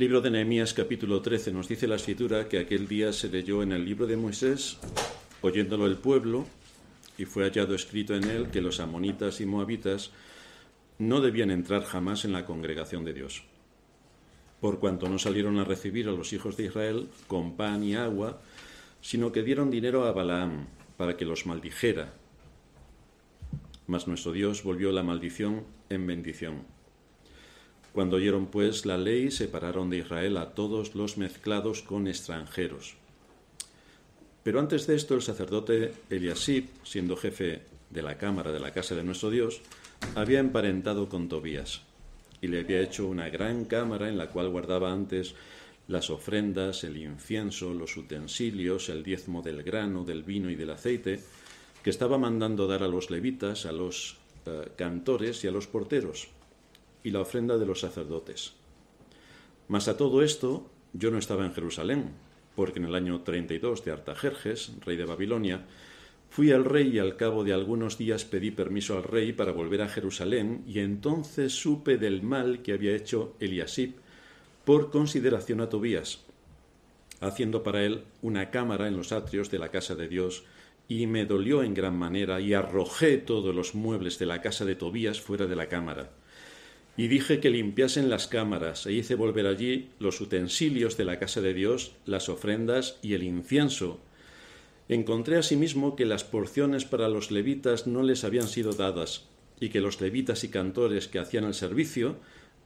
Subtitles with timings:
[0.00, 3.72] Libro de Nehemías capítulo 13 nos dice la escritura que aquel día se leyó en
[3.72, 4.78] el libro de Moisés,
[5.42, 6.46] oyéndolo el pueblo,
[7.18, 10.10] y fue hallado escrito en él que los amonitas y moabitas
[10.98, 13.44] no debían entrar jamás en la congregación de Dios,
[14.62, 18.40] por cuanto no salieron a recibir a los hijos de Israel con pan y agua,
[19.02, 22.14] sino que dieron dinero a Balaam para que los maldijera.
[23.86, 26.79] Mas nuestro Dios volvió la maldición en bendición.
[27.92, 32.94] Cuando oyeron pues la ley, separaron de Israel a todos los mezclados con extranjeros.
[34.44, 38.94] Pero antes de esto, el sacerdote Eliasib, siendo jefe de la cámara de la casa
[38.94, 39.60] de nuestro Dios,
[40.14, 41.82] había emparentado con Tobías
[42.40, 45.34] y le había hecho una gran cámara en la cual guardaba antes
[45.88, 51.20] las ofrendas, el incienso, los utensilios, el diezmo del grano, del vino y del aceite,
[51.82, 56.28] que estaba mandando dar a los levitas, a los eh, cantores y a los porteros
[57.02, 58.52] y la ofrenda de los sacerdotes.
[59.68, 62.10] Mas a todo esto yo no estaba en Jerusalén,
[62.56, 65.64] porque en el año 32 de Artajerjes, rey de Babilonia,
[66.28, 69.82] fui al rey y al cabo de algunos días pedí permiso al rey para volver
[69.82, 73.94] a Jerusalén y entonces supe del mal que había hecho Eliasib
[74.64, 76.20] por consideración a Tobías,
[77.20, 80.44] haciendo para él una cámara en los atrios de la casa de Dios,
[80.88, 84.74] y me dolió en gran manera y arrojé todos los muebles de la casa de
[84.74, 86.10] Tobías fuera de la cámara
[87.00, 91.40] y dije que limpiasen las cámaras, e hice volver allí los utensilios de la casa
[91.40, 94.00] de Dios, las ofrendas y el incienso.
[94.86, 99.24] Encontré asimismo que las porciones para los levitas no les habían sido dadas,
[99.60, 102.16] y que los levitas y cantores que hacían el servicio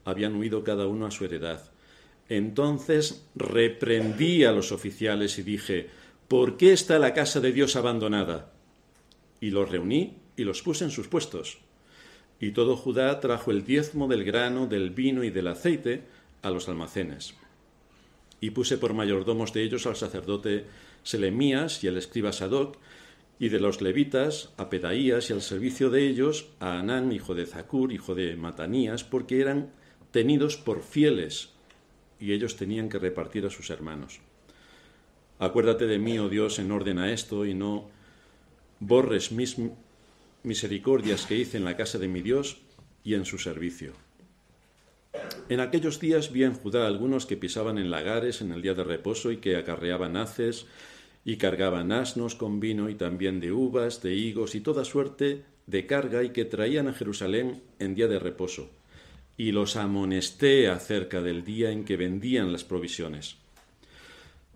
[0.05, 1.71] habían huido cada uno a su heredad.
[2.29, 5.91] Entonces reprendí a los oficiales y dije,
[6.27, 8.53] ¿por qué está la casa de Dios abandonada?
[9.41, 11.59] Y los reuní y los puse en sus puestos.
[12.45, 16.03] Y todo Judá trajo el diezmo del grano, del vino y del aceite
[16.43, 17.33] a los almacenes.
[18.39, 20.67] Y puse por mayordomos de ellos al sacerdote
[21.03, 22.77] Selemías y al escriba Sadoc,
[23.39, 27.47] y de los levitas a Pedaías y al servicio de ellos a Anán, hijo de
[27.47, 29.71] Zacur, hijo de Matanías, porque eran
[30.11, 31.55] tenidos por fieles,
[32.21, 34.21] y ellos tenían que repartir a sus hermanos.
[35.39, 37.89] Acuérdate de mí, oh Dios, en orden a esto, y no
[38.81, 39.57] borres mis
[40.45, 42.59] misericordias que hice en la casa de mi Dios
[43.03, 43.93] y en su servicio.
[45.49, 48.85] En aquellos días vi en Judá algunos que pisaban en lagares en el día de
[48.85, 50.67] reposo y que acarreaban haces
[51.25, 55.87] y cargaban asnos con vino y también de uvas, de higos y toda suerte de
[55.87, 58.71] carga y que traían a Jerusalén en día de reposo.
[59.37, 63.37] Y los amonesté acerca del día en que vendían las provisiones.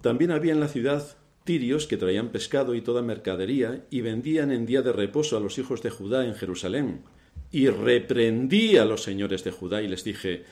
[0.02, 1.16] También había en la ciudad
[1.48, 5.56] tirios que traían pescado y toda mercadería y vendían en día de reposo a los
[5.56, 7.04] hijos de Judá en Jerusalén.
[7.50, 10.44] Y reprendí a los señores de Judá y les dije,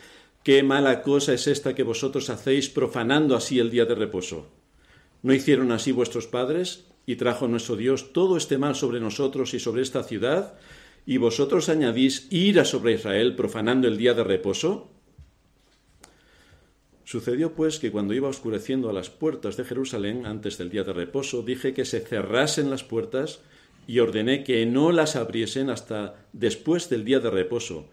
[0.43, 4.49] ¿qué mala cosa es esta que vosotros hacéis profanando así el día de reposo?
[5.23, 6.87] ¿No hicieron así vuestros padres?
[7.05, 10.55] Y trajo nuestro Dios todo este mal sobre nosotros y sobre esta ciudad,
[11.05, 14.96] y vosotros añadís ira sobre Israel profanando el día de reposo?
[17.07, 20.93] Sucedió pues que cuando iba oscureciendo a las puertas de Jerusalén antes del día de
[20.93, 23.39] reposo, dije que se cerrasen las puertas
[23.87, 27.87] y ordené que no las abriesen hasta después del día de reposo,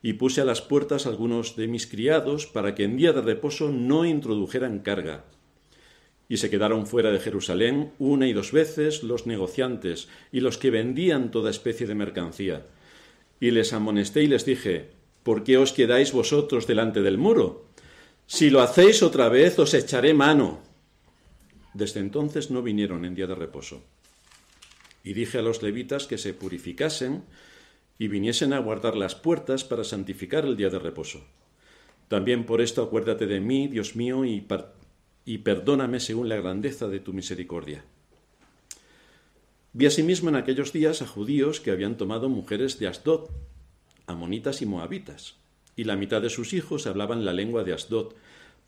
[0.00, 3.68] y puse a las puertas algunos de mis criados para que en día de reposo
[3.68, 5.24] no introdujeran carga.
[6.28, 10.70] Y se quedaron fuera de Jerusalén una y dos veces los negociantes y los que
[10.70, 12.64] vendían toda especie de mercancía.
[13.40, 14.90] Y les amonesté y les dije,
[15.24, 17.71] ¿por qué os quedáis vosotros delante del muro?
[18.26, 20.60] Si lo hacéis otra vez, os echaré mano.
[21.74, 23.82] Desde entonces no vinieron en día de reposo.
[25.04, 27.24] Y dije a los levitas que se purificasen
[27.98, 31.24] y viniesen a guardar las puertas para santificar el día de reposo.
[32.08, 34.46] También por esto acuérdate de mí, Dios mío, y,
[35.24, 37.84] y perdóname según la grandeza de tu misericordia.
[39.72, 43.30] Vi asimismo en aquellos días a judíos que habían tomado mujeres de Asdod,
[44.06, 45.36] amonitas y moabitas,
[45.76, 48.14] y la mitad de sus hijos hablaban la lengua de Asdod,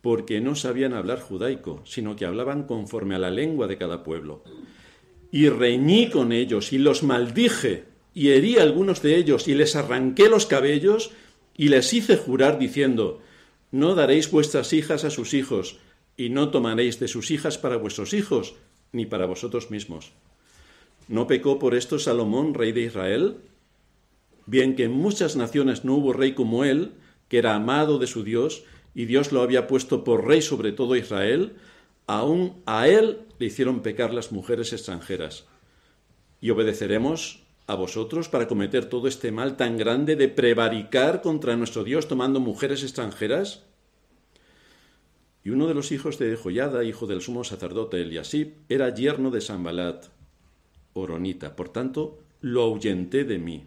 [0.00, 4.42] porque no sabían hablar judaico, sino que hablaban conforme a la lengua de cada pueblo.
[5.30, 9.76] Y reñí con ellos y los maldije, y herí a algunos de ellos, y les
[9.76, 11.10] arranqué los cabellos,
[11.56, 13.20] y les hice jurar diciendo,
[13.72, 15.78] No daréis vuestras hijas a sus hijos,
[16.16, 18.54] y no tomaréis de sus hijas para vuestros hijos,
[18.92, 20.12] ni para vosotros mismos.
[21.08, 23.36] ¿No pecó por esto Salomón, rey de Israel?
[24.46, 26.92] Bien que en muchas naciones no hubo rey como él,
[27.28, 28.64] que era amado de su Dios,
[28.94, 31.56] y Dios lo había puesto por rey sobre todo Israel,
[32.06, 35.46] aún a él le hicieron pecar las mujeres extranjeras.
[36.40, 41.84] Y obedeceremos a vosotros para cometer todo este mal tan grande de prevaricar contra nuestro
[41.84, 43.64] Dios tomando mujeres extranjeras?
[45.42, 49.40] Y uno de los hijos de Joyada, hijo del sumo sacerdote Eliasib, era yerno de
[49.40, 50.06] Sambalat,
[50.94, 51.56] Oronita.
[51.56, 53.66] Por tanto, lo ahuyenté de mí.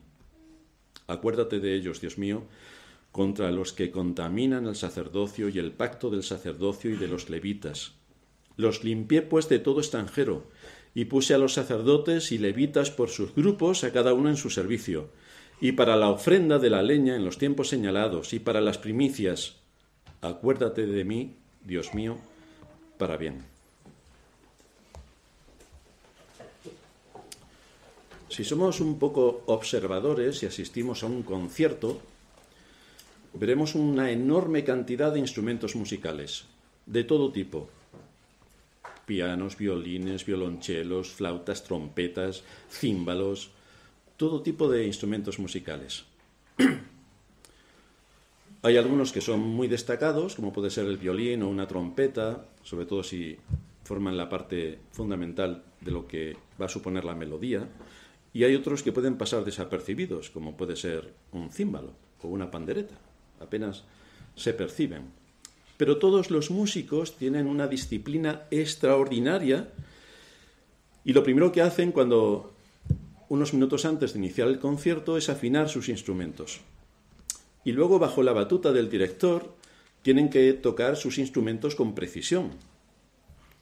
[1.07, 2.43] Acuérdate de ellos, Dios mío,
[3.11, 7.93] contra los que contaminan el sacerdocio y el pacto del sacerdocio y de los levitas.
[8.57, 10.47] Los limpié pues de todo extranjero,
[10.93, 14.49] y puse a los sacerdotes y levitas por sus grupos, a cada uno en su
[14.49, 15.09] servicio,
[15.61, 19.57] y para la ofrenda de la leña en los tiempos señalados, y para las primicias.
[20.21, 22.17] Acuérdate de mí, Dios mío,
[22.97, 23.56] para bien.
[28.29, 32.01] Si somos un poco observadores y asistimos a un concierto,
[33.33, 36.45] veremos una enorme cantidad de instrumentos musicales,
[36.85, 37.69] de todo tipo.
[39.05, 43.51] Pianos, violines, violonchelos, flautas, trompetas, címbalos,
[44.17, 46.03] todo tipo de instrumentos musicales.
[48.63, 52.85] Hay algunos que son muy destacados, como puede ser el violín o una trompeta, sobre
[52.85, 53.37] todo si
[53.85, 57.65] forman la parte fundamental de lo que va a suponer la melodía,
[58.37, 62.93] y hay otros que pueden pasar desapercibidos, como puede ser un címbalo o una pandereta,
[63.39, 63.83] apenas
[64.35, 65.05] se perciben.
[65.75, 69.73] Pero todos los músicos tienen una disciplina extraordinaria
[71.03, 72.53] y lo primero que hacen cuando
[73.27, 76.61] unos minutos antes de iniciar el concierto es afinar sus instrumentos
[77.65, 79.51] y luego bajo la batuta del director
[80.03, 82.51] tienen que tocar sus instrumentos con precisión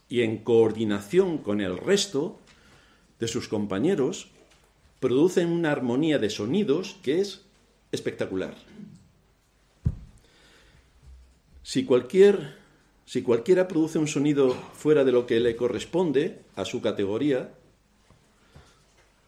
[0.10, 2.42] y en coordinación con el resto
[3.21, 4.35] de sus compañeros
[5.00, 7.42] producen una armonía de sonidos que es
[7.92, 8.56] espectacular.
[11.63, 12.56] Si, cualquier,
[13.06, 17.51] si cualquiera produce un sonido fuera de lo que le corresponde a su categoría,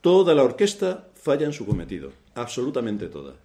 [0.01, 3.35] toda la orquesta falla en su cometido, absolutamente toda.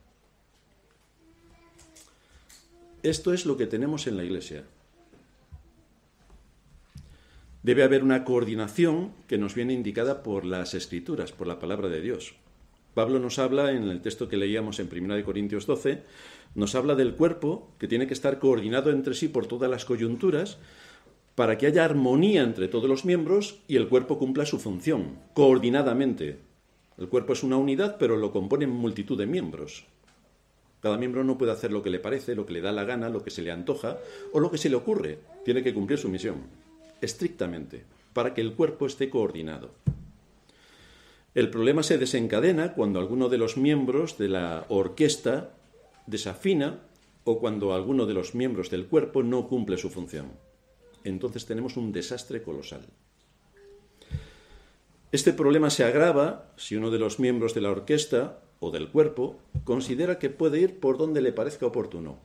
[3.02, 4.64] Esto es lo que tenemos en la Iglesia.
[7.62, 12.00] Debe haber una coordinación que nos viene indicada por las Escrituras, por la palabra de
[12.00, 12.34] Dios.
[12.92, 16.02] Pablo nos habla en el texto que leíamos en 1 Corintios 12,
[16.56, 20.58] nos habla del cuerpo que tiene que estar coordinado entre sí por todas las coyunturas
[21.36, 26.40] para que haya armonía entre todos los miembros y el cuerpo cumpla su función, coordinadamente.
[26.98, 29.86] El cuerpo es una unidad, pero lo componen multitud de miembros.
[30.80, 33.08] Cada miembro no puede hacer lo que le parece, lo que le da la gana,
[33.08, 33.98] lo que se le antoja
[34.32, 35.20] o lo que se le ocurre.
[35.44, 36.42] Tiene que cumplir su misión,
[37.02, 39.70] estrictamente, para que el cuerpo esté coordinado.
[41.34, 45.54] El problema se desencadena cuando alguno de los miembros de la orquesta
[46.06, 46.80] desafina
[47.24, 50.32] o cuando alguno de los miembros del cuerpo no cumple su función.
[51.04, 52.82] Entonces tenemos un desastre colosal.
[55.10, 59.38] Este problema se agrava si uno de los miembros de la orquesta o del cuerpo
[59.64, 62.18] considera que puede ir por donde le parezca oportuno.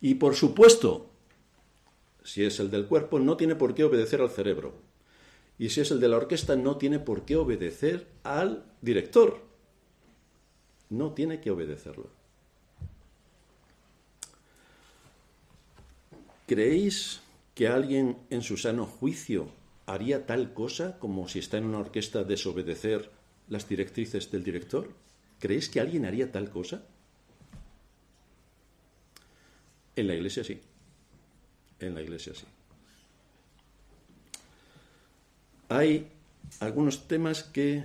[0.00, 1.10] Y por supuesto,
[2.26, 4.74] si es el del cuerpo, no tiene por qué obedecer al cerebro.
[5.58, 9.40] Y si es el de la orquesta, no tiene por qué obedecer al director.
[10.90, 12.10] No tiene que obedecerlo.
[16.48, 17.20] ¿Creéis
[17.54, 19.48] que alguien en su sano juicio
[19.86, 23.10] haría tal cosa como si está en una orquesta desobedecer
[23.48, 24.90] las directrices del director?
[25.38, 26.82] ¿Creéis que alguien haría tal cosa?
[29.94, 30.60] En la iglesia sí.
[31.86, 32.44] En la iglesia sí.
[35.68, 36.08] Hay
[36.60, 37.84] algunos temas que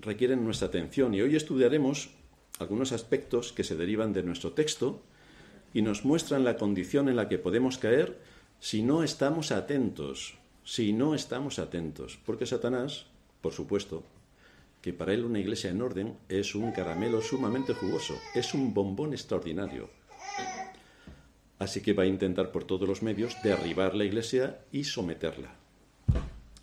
[0.00, 2.10] requieren nuestra atención y hoy estudiaremos
[2.58, 5.02] algunos aspectos que se derivan de nuestro texto
[5.74, 8.18] y nos muestran la condición en la que podemos caer
[8.60, 13.06] si no estamos atentos, si no estamos atentos, porque Satanás,
[13.40, 14.04] por supuesto,
[14.82, 19.12] que para él una iglesia en orden es un caramelo sumamente jugoso, es un bombón
[19.12, 19.97] extraordinario.
[21.58, 25.54] Así que va a intentar por todos los medios derribar la iglesia y someterla.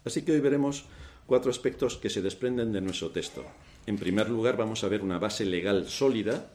[0.06, 0.86] Así que hoy veremos
[1.26, 3.44] cuatro aspectos que se desprenden de nuestro texto.
[3.88, 6.52] En primer lugar, vamos a ver una base legal sólida.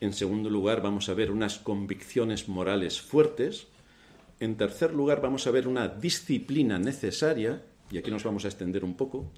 [0.00, 3.66] En segundo lugar, vamos a ver unas convicciones morales fuertes.
[4.40, 8.84] En tercer lugar, vamos a ver una disciplina necesaria, y aquí nos vamos a extender
[8.84, 9.30] un poco.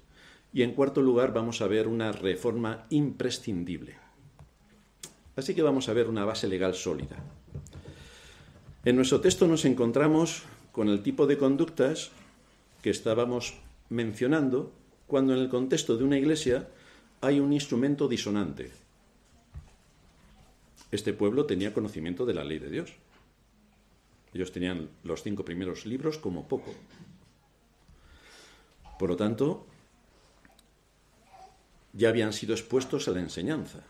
[0.53, 3.95] Y en cuarto lugar vamos a ver una reforma imprescindible.
[5.35, 7.17] Así que vamos a ver una base legal sólida.
[8.87, 12.09] En nuestro texto nos encontramos con el tipo de conductas
[12.81, 13.55] que estábamos
[13.89, 14.71] mencionando
[15.07, 16.69] cuando en el contexto de una iglesia
[17.19, 18.71] hay un instrumento disonante.
[20.89, 22.93] Este pueblo tenía conocimiento de la ley de Dios.
[24.33, 26.73] Ellos tenían los cinco primeros libros como poco.
[28.97, 29.67] Por lo tanto,
[31.91, 33.83] ya habían sido expuestos a la enseñanza.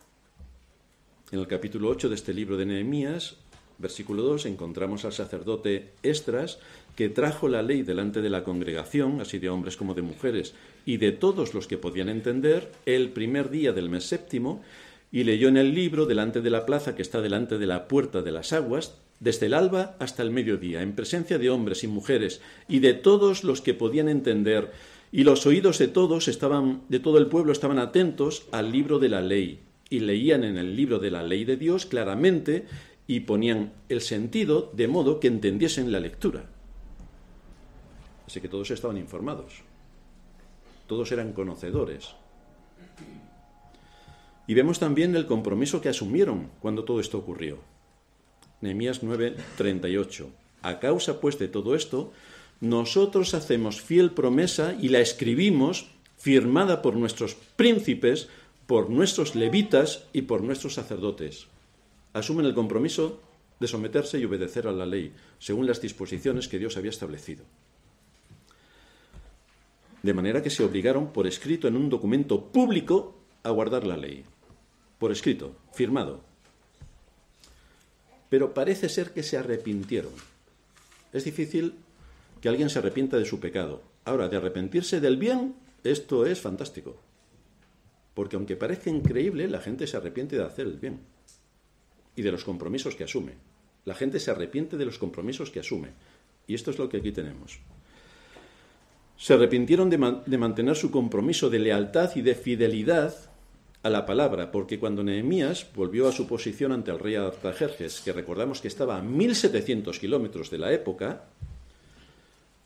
[1.30, 3.38] En el capítulo 8 de este libro de Nehemías
[3.79, 6.60] versículo 2, encontramos al sacerdote Estras,
[6.96, 10.55] que trajo la ley delante de la congregación, así de hombres como de mujeres,
[10.86, 14.63] y de todos los que podían entender, el primer día del mes séptimo,
[15.12, 18.22] y leyó en el libro delante de la plaza que está delante de la puerta
[18.22, 22.41] de las aguas, desde el alba hasta el mediodía, en presencia de hombres y mujeres,
[22.67, 24.72] y de todos los que podían entender,
[25.12, 29.10] y los oídos de todos estaban, de todo el pueblo estaban atentos al libro de
[29.10, 32.65] la ley, y leían en el libro de la ley de Dios claramente
[33.08, 36.46] y ponían el sentido de modo que entendiesen la lectura.
[38.28, 39.64] Así que todos estaban informados,
[40.86, 42.14] todos eran conocedores.
[44.46, 47.60] Y vemos también el compromiso que asumieron cuando todo esto ocurrió.
[48.62, 50.28] Nehemías 9:38.
[50.62, 52.12] A causa pues de todo esto,
[52.60, 58.28] nosotros hacemos fiel promesa y la escribimos firmada por nuestros príncipes,
[58.66, 61.48] por nuestros levitas y por nuestros sacerdotes.
[62.17, 63.19] Asumen el compromiso
[63.59, 67.45] de someterse y obedecer a la ley, según las disposiciones que Dios había establecido.
[70.01, 74.24] De manera que se obligaron por escrito en un documento público a guardar la ley.
[74.97, 76.21] Por escrito, firmado.
[78.29, 80.13] Pero parece ser que se arrepintieron.
[81.13, 81.75] Es difícil
[82.41, 83.83] que alguien se arrepienta de su pecado.
[84.05, 86.97] Ahora, de arrepentirse del bien, esto es fantástico.
[88.15, 91.16] Porque aunque parezca increíble, la gente se arrepiente de hacer el bien
[92.17, 93.36] y de los compromisos que asume.
[93.86, 95.91] La gente se arrepiente de los compromisos que asume.
[96.47, 97.59] Y esto es lo que aquí tenemos.
[99.15, 103.15] Se arrepintieron de, de mantener su compromiso de lealtad y de fidelidad
[103.83, 108.12] a la palabra, porque cuando Nehemías volvió a su posición ante el rey Artajerjes, que
[108.12, 111.25] recordamos que estaba a 1700 kilómetros de la época,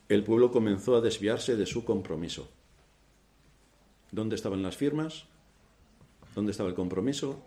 [0.08, 2.48] el pueblo comenzó a desviarse de su compromiso.
[4.10, 5.26] ¿Dónde estaban las firmas?
[6.34, 7.42] ¿Dónde estaba el compromiso?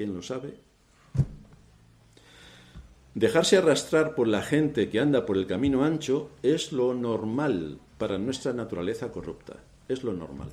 [0.00, 0.54] ¿Quién lo sabe?
[3.14, 8.16] Dejarse arrastrar por la gente que anda por el camino ancho es lo normal para
[8.16, 9.56] nuestra naturaleza corrupta.
[9.90, 10.48] Es lo normal.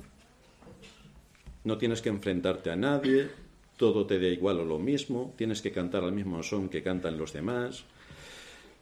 [1.64, 3.30] No tienes que enfrentarte a nadie,
[3.78, 7.16] todo te da igual o lo mismo, tienes que cantar al mismo son que cantan
[7.16, 7.86] los demás,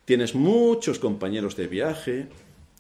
[0.05, 2.27] Tienes muchos compañeros de viaje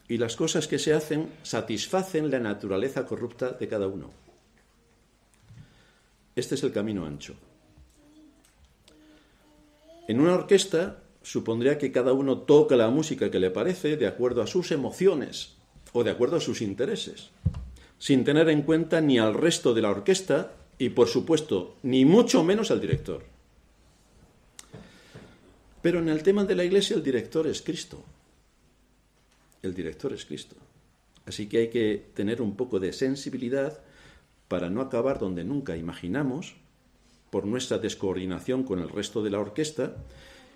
[0.08, 4.10] y las cosas que se hacen satisfacen la naturaleza corrupta de cada uno.
[6.34, 7.36] Este es el camino ancho.
[10.08, 14.42] En una orquesta supondría que cada uno toca la música que le parece de acuerdo
[14.42, 15.56] a sus emociones
[15.92, 17.30] o de acuerdo a sus intereses,
[17.98, 22.44] sin tener en cuenta ni al resto de la orquesta y, por supuesto, ni mucho
[22.44, 23.24] menos al director.
[25.82, 28.04] Pero en el tema de la iglesia el director es Cristo.
[29.62, 30.56] El director es Cristo.
[31.26, 33.80] Así que hay que tener un poco de sensibilidad
[34.46, 36.54] para no acabar donde nunca imaginamos
[37.36, 39.94] por nuestra descoordinación con el resto de la orquesta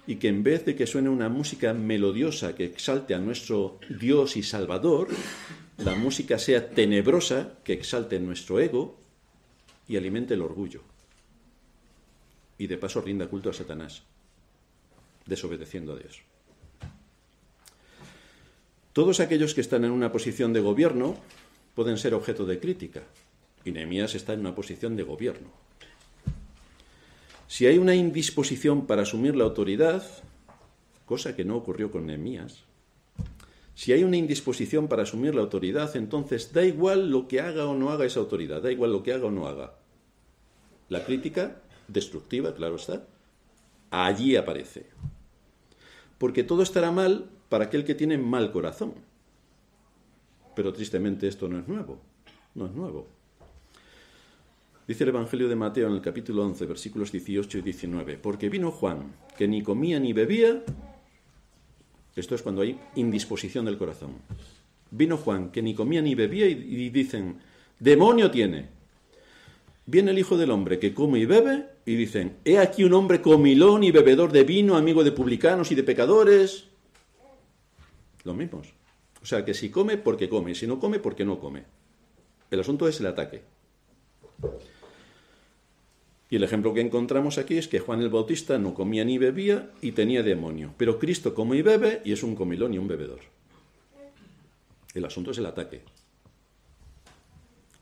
[0.07, 4.39] y que en vez de que suene una música melodiosa que exalte a nuestro Dios
[4.39, 5.09] y Salvador,
[5.77, 8.97] la música sea tenebrosa que exalte nuestro ego
[9.89, 10.81] y alimente el orgullo.
[12.57, 14.03] Y de paso rinda culto a Satanás
[15.27, 16.23] desobedeciendo a Dios.
[18.95, 21.19] Todos aquellos que están en una posición de gobierno
[21.75, 23.03] pueden ser objeto de crítica,
[23.67, 25.70] y Nehemías está en una posición de gobierno.
[27.51, 30.05] Si hay una indisposición para asumir la autoridad,
[31.05, 32.63] cosa que no ocurrió con Nehemías,
[33.75, 37.75] si hay una indisposición para asumir la autoridad, entonces da igual lo que haga o
[37.75, 39.75] no haga esa autoridad, da igual lo que haga o no haga.
[40.89, 43.05] La crítica destructiva, claro está,
[43.91, 44.87] allí aparece.
[46.19, 48.95] Porque todo estará mal para aquel que tiene mal corazón.
[50.55, 51.99] Pero tristemente esto no es nuevo,
[52.55, 53.09] no es nuevo.
[54.91, 58.73] Dice el Evangelio de Mateo en el capítulo 11, versículos 18 y 19, porque vino
[58.73, 60.65] Juan, que ni comía ni bebía,
[62.17, 64.15] esto es cuando hay indisposición del corazón.
[64.91, 67.39] Vino Juan, que ni comía ni bebía, y, dicen,
[67.79, 68.67] demonio tiene,
[69.87, 73.23] Viene el Hijo del Hombre que come y bebe y dicen, he aquí un hombre
[73.23, 76.65] comilón y bebedor de vino, amigo de publicanos y de pecadores.
[78.25, 78.67] Los mismos.
[79.23, 81.63] O sea, que si come, porque come, si no come, porque no come.
[82.51, 83.45] El asunto es el ataque.
[86.31, 89.73] Y el ejemplo que encontramos aquí es que Juan el Bautista no comía ni bebía
[89.83, 90.73] y tenía demonio.
[90.77, 93.19] Pero Cristo come y bebe y es un comilón y un bebedor.
[94.95, 95.83] El asunto es el ataque.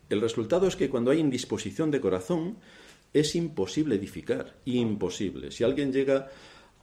[0.09, 2.57] El resultado es que cuando hay indisposición de corazón
[3.13, 5.51] es imposible edificar, imposible.
[5.51, 6.31] Si alguien llega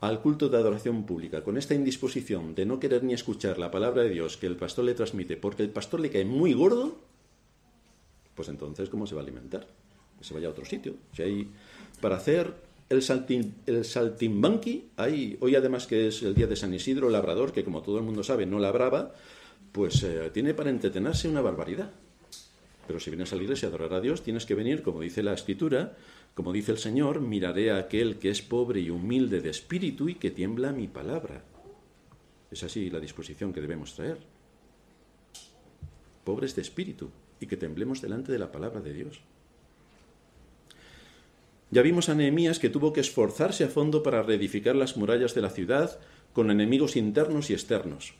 [0.01, 4.03] al culto de adoración pública con esta indisposición de no querer ni escuchar la palabra
[4.03, 6.99] de Dios que el pastor le transmite porque el pastor le cae muy gordo,
[8.35, 9.67] pues entonces ¿cómo se va a alimentar?
[10.17, 10.95] Que se vaya a otro sitio.
[11.13, 11.47] Si hay
[12.01, 12.53] para hacer
[12.89, 13.03] el,
[13.65, 14.89] el saltimbanqui,
[15.39, 18.23] hoy además que es el día de San Isidro Labrador, que como todo el mundo
[18.23, 19.13] sabe no labraba,
[19.71, 21.91] pues eh, tiene para entretenerse una barbaridad.
[22.87, 25.23] Pero si vienes a la iglesia a adorar a Dios, tienes que venir, como dice
[25.23, 25.97] la Escritura,
[26.33, 30.15] como dice el Señor, miraré a aquel que es pobre y humilde de espíritu y
[30.15, 31.43] que tiembla mi palabra.
[32.51, 34.19] Es así la disposición que debemos traer.
[36.23, 39.19] Pobres de espíritu y que temblemos delante de la palabra de Dios.
[41.75, 45.41] Ya vimos a Nehemías que tuvo que esforzarse a fondo para reedificar las murallas de
[45.41, 45.99] la ciudad
[46.31, 48.13] con enemigos internos y externos.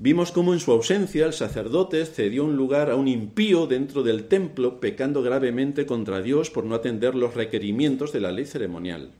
[0.00, 4.24] Vimos cómo en su ausencia el sacerdote cedió un lugar a un impío dentro del
[4.24, 9.12] templo, pecando gravemente contra Dios por no atender los requerimientos de la ley ceremonial.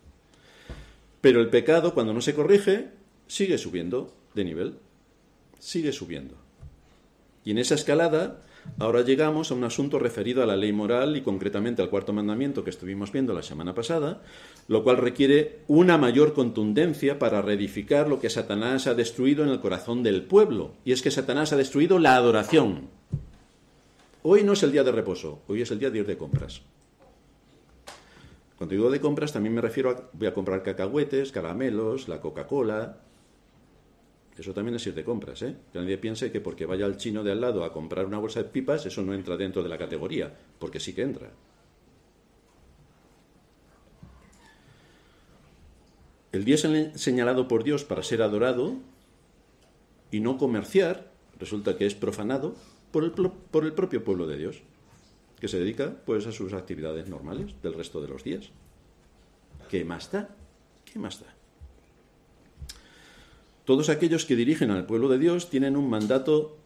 [1.21, 2.89] Pero el pecado, cuando no se corrige,
[3.29, 4.75] sigue subiendo de nivel,
[5.61, 6.35] sigue subiendo.
[7.45, 8.43] Y en esa escalada
[8.79, 12.65] Ahora llegamos a un asunto referido a la ley moral y concretamente al cuarto mandamiento
[12.65, 14.23] que estuvimos viendo la semana pasada,
[14.69, 19.61] lo cual requiere una mayor contundencia para reedificar lo que Satanás ha destruido en el
[19.61, 22.89] corazón del pueblo, y es que Satanás ha destruido la adoración.
[24.23, 26.63] Hoy no es el día de reposo, hoy es el día de ir de compras.
[28.57, 32.99] Cuando digo de compras también me refiero a voy a comprar cacahuetes, caramelos, la Coca-Cola,
[34.39, 35.57] eso también es ir de compras, ¿eh?
[35.73, 38.43] Que nadie piense que porque vaya al chino de al lado a comprar una bolsa
[38.43, 41.31] de pipas, eso no entra dentro de la categoría, porque sí que entra.
[46.33, 48.77] El día señalado por Dios para ser adorado
[50.11, 52.57] y no comerciar, resulta que es profanado
[52.91, 54.63] por el, por el propio pueblo de Dios,
[55.39, 58.49] que se dedica pues a sus actividades normales del resto de los días.
[59.69, 60.35] ¿Qué más da?
[60.87, 61.42] ¿Qué más da?
[63.65, 66.57] Todos aquellos que dirigen al pueblo de Dios tienen un mandato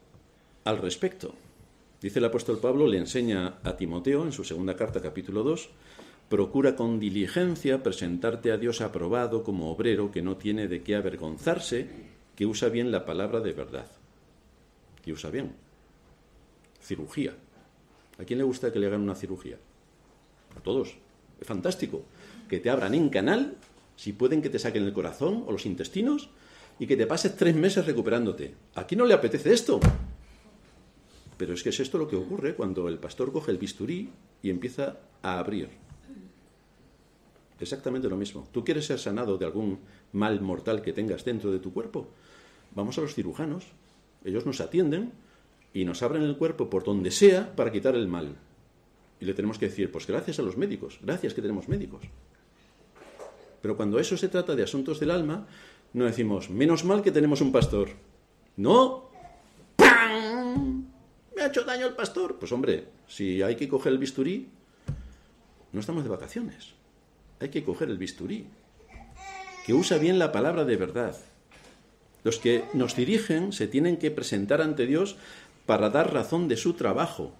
[0.65, 1.35] al respecto.
[2.00, 5.69] Dice el apóstol Pablo, le enseña a Timoteo en su segunda carta capítulo 2,
[6.31, 11.87] procura con diligencia presentarte a Dios aprobado como obrero que no tiene de qué avergonzarse,
[12.35, 13.91] que usa bien la palabra de verdad.
[15.05, 15.53] Que usa bien.
[16.80, 17.35] Cirugía.
[18.19, 19.59] ¿A quién le gusta que le hagan una cirugía?
[20.56, 20.97] A todos.
[21.39, 22.04] Es fantástico.
[22.49, 23.56] Que te abran en canal,
[23.97, 26.30] si pueden que te saquen el corazón o los intestinos,
[26.78, 28.54] y que te pases tres meses recuperándote.
[28.75, 29.80] ¿A quién no le apetece esto?
[31.36, 34.10] Pero es que es esto lo que ocurre cuando el pastor coge el bisturí
[34.43, 35.69] y empieza a abrir.
[37.58, 38.47] Exactamente lo mismo.
[38.52, 39.78] ¿Tú quieres ser sanado de algún
[40.12, 42.08] mal mortal que tengas dentro de tu cuerpo?
[42.75, 43.65] Vamos a los cirujanos.
[44.25, 45.12] Ellos nos atienden
[45.73, 48.36] y nos abren el cuerpo por donde sea para quitar el mal.
[49.21, 52.02] Y le tenemos que decir, pues gracias a los médicos, gracias que tenemos médicos.
[53.62, 55.47] Pero cuando eso se trata de asuntos del alma,
[55.97, 57.89] no decimos, menos mal que tenemos un pastor.
[58.59, 59.09] No.
[59.76, 60.85] ¡Pam!
[61.35, 62.39] Me ha hecho daño el pastor.
[62.39, 64.47] Pues hombre, si hay que coger el bisturí,
[65.73, 66.75] no estamos de vacaciones.
[67.41, 68.47] Hay que coger el bisturí.
[69.65, 71.17] Que usa bien la palabra de verdad.
[72.25, 75.17] Los que nos dirigen se tienen que presentar ante Dios
[75.65, 77.32] para dar razón de su trabajo,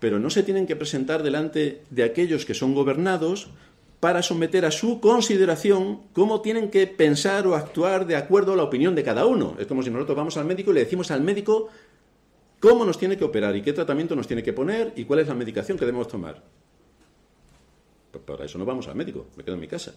[0.00, 3.50] pero no se tienen que presentar delante de aquellos que son gobernados
[4.00, 8.62] para someter a su consideración cómo tienen que pensar o actuar de acuerdo a la
[8.62, 9.56] opinión de cada uno.
[9.58, 11.68] Es como si nosotros vamos al médico y le decimos al médico
[12.60, 15.28] cómo nos tiene que operar y qué tratamiento nos tiene que poner y cuál es
[15.28, 16.42] la medicación que debemos tomar.
[18.10, 19.94] Pues para eso no vamos al médico, me quedo en mi casa.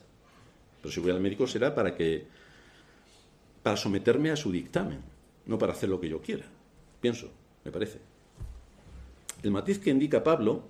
[0.81, 2.27] Pero si voy al médico será para que
[3.63, 4.99] para someterme a su dictamen,
[5.45, 6.45] no para hacer lo que yo quiera.
[6.99, 7.31] Pienso,
[7.63, 7.99] me parece.
[9.41, 10.63] El matiz que indica Pablo,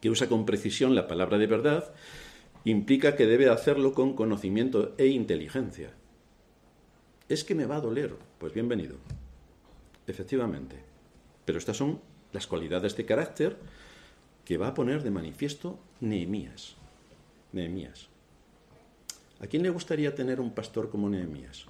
[0.00, 1.92] que usa con precisión la palabra de verdad,
[2.64, 5.92] implica que debe hacerlo con conocimiento e inteligencia.
[7.28, 8.14] ¿Es que me va a doler?
[8.38, 8.96] Pues bienvenido.
[10.06, 10.76] Efectivamente.
[11.44, 12.00] Pero estas son
[12.32, 13.56] las cualidades de carácter
[14.44, 16.76] que va a poner de manifiesto Nehemías.
[17.52, 18.08] Nehemías.
[19.40, 21.66] ¿A quién le gustaría tener un pastor como Nehemías?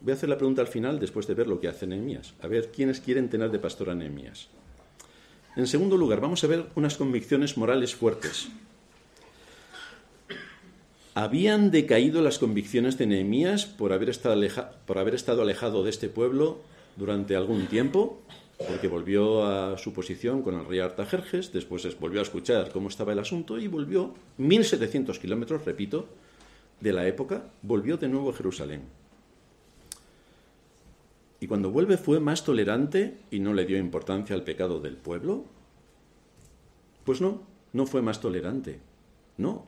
[0.00, 2.34] Voy a hacer la pregunta al final después de ver lo que hace Nehemías.
[2.40, 4.48] A ver quiénes quieren tener de pastor a Nehemías.
[5.54, 8.48] En segundo lugar, vamos a ver unas convicciones morales fuertes
[11.14, 14.40] ¿Habían decaído las convicciones de Nehemías por haber, estado
[14.86, 16.60] por haber estado alejado de este pueblo
[16.96, 18.22] durante algún tiempo?
[18.66, 23.12] Porque volvió a su posición con el rey Artajerjes, después volvió a escuchar cómo estaba
[23.12, 26.06] el asunto y volvió 1700 kilómetros, repito,
[26.80, 28.80] de la época, volvió de nuevo a Jerusalén.
[31.40, 35.44] Y cuando vuelve fue más tolerante y no le dio importancia al pecado del pueblo.
[37.04, 37.42] Pues no,
[37.74, 38.78] no fue más tolerante.
[39.36, 39.66] No,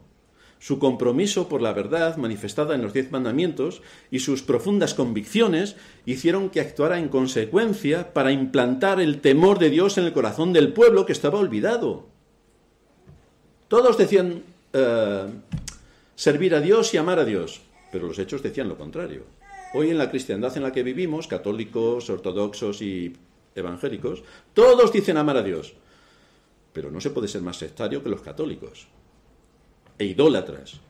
[0.64, 6.48] su compromiso por la verdad manifestada en los diez mandamientos y sus profundas convicciones hicieron
[6.48, 11.04] que actuara en consecuencia para implantar el temor de Dios en el corazón del pueblo
[11.04, 12.06] que estaba olvidado.
[13.68, 15.26] Todos decían, eh,
[16.14, 17.60] servir a Dios y amar a Dios.
[17.92, 19.24] Pero los hechos decían lo contrario.
[19.74, 23.14] Hoy en la cristiandad en la que vivimos, católicos, ortodoxos y
[23.54, 24.22] evangélicos,
[24.54, 25.74] todos dicen amar a Dios.
[26.72, 28.88] Pero no se puede ser más sectario que los católicos.
[29.98, 30.80] E idólatras.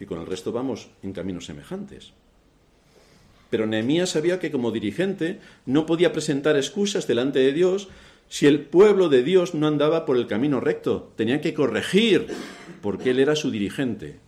[0.00, 2.12] Y con el resto vamos en caminos semejantes.
[3.50, 7.88] Pero Nehemías sabía que como dirigente no podía presentar excusas delante de Dios
[8.28, 11.12] si el pueblo de Dios no andaba por el camino recto.
[11.16, 12.26] Tenía que corregir
[12.82, 14.20] porque él era su dirigente.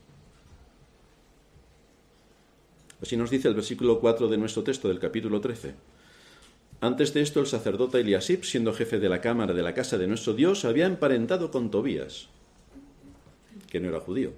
[3.02, 5.74] Así nos dice el versículo 4 de nuestro texto del capítulo 13.
[6.82, 10.06] Antes de esto, el sacerdote Eliasib, siendo jefe de la cámara de la casa de
[10.06, 12.28] nuestro Dios, había emparentado con Tobías,
[13.70, 14.32] que no era judío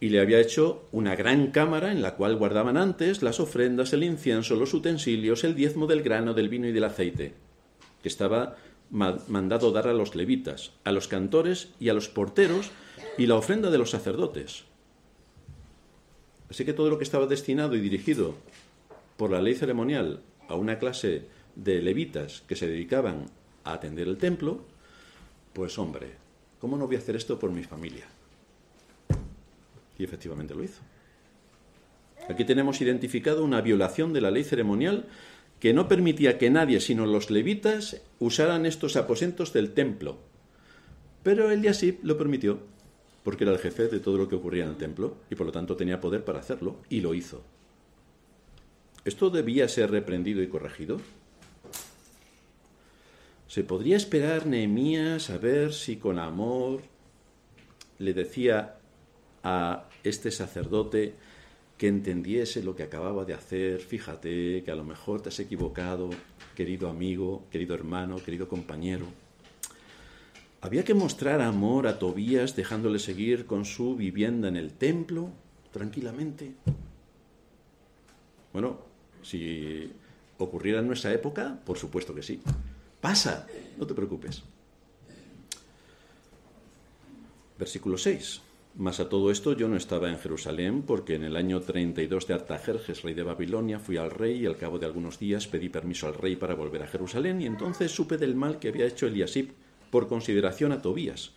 [0.00, 4.04] y le había hecho una gran cámara en la cual guardaban antes las ofrendas, el
[4.04, 7.34] incienso, los utensilios, el diezmo del grano, del vino y del aceite,
[8.02, 8.56] que estaba
[8.90, 12.70] mandado dar a los levitas, a los cantores y a los porteros,
[13.16, 14.64] y la ofrenda de los sacerdotes.
[16.48, 18.36] Así que todo lo que estaba destinado y dirigido
[19.16, 23.26] por la ley ceremonial a una clase de levitas que se dedicaban
[23.64, 24.60] a atender el templo,
[25.52, 26.27] pues hombre,
[26.60, 28.06] ¿cómo no voy a hacer esto por mi familia?
[29.98, 30.80] Y efectivamente lo hizo.
[32.28, 35.06] Aquí tenemos identificado una violación de la ley ceremonial
[35.60, 40.18] que no permitía que nadie, sino los levitas, usaran estos aposentos del templo.
[41.22, 42.60] Pero el Yasib lo permitió,
[43.24, 45.52] porque era el jefe de todo lo que ocurría en el templo y por lo
[45.52, 47.42] tanto tenía poder para hacerlo, y lo hizo.
[49.04, 51.00] ¿Esto debía ser reprendido y corregido?
[53.48, 56.82] ¿Se podría esperar Nehemías a ver si con amor
[57.98, 58.76] le decía
[59.42, 61.14] a este sacerdote
[61.78, 66.10] que entendiese lo que acababa de hacer, fíjate que a lo mejor te has equivocado,
[66.54, 69.06] querido amigo, querido hermano, querido compañero.
[70.60, 75.30] Había que mostrar amor a Tobías dejándole seguir con su vivienda en el templo
[75.72, 76.52] tranquilamente.
[78.52, 78.78] Bueno,
[79.22, 79.90] si
[80.36, 82.42] ocurriera en nuestra época, por supuesto que sí.
[83.00, 84.42] Pasa, no te preocupes.
[87.58, 88.42] Versículo 6.
[88.76, 92.34] Mas a todo esto yo no estaba en Jerusalén, porque en el año 32 de
[92.34, 96.06] Artajerjes, rey de Babilonia, fui al rey y al cabo de algunos días pedí permiso
[96.06, 99.52] al rey para volver a Jerusalén y entonces supe del mal que había hecho Eliasib
[99.90, 101.32] por consideración a Tobías,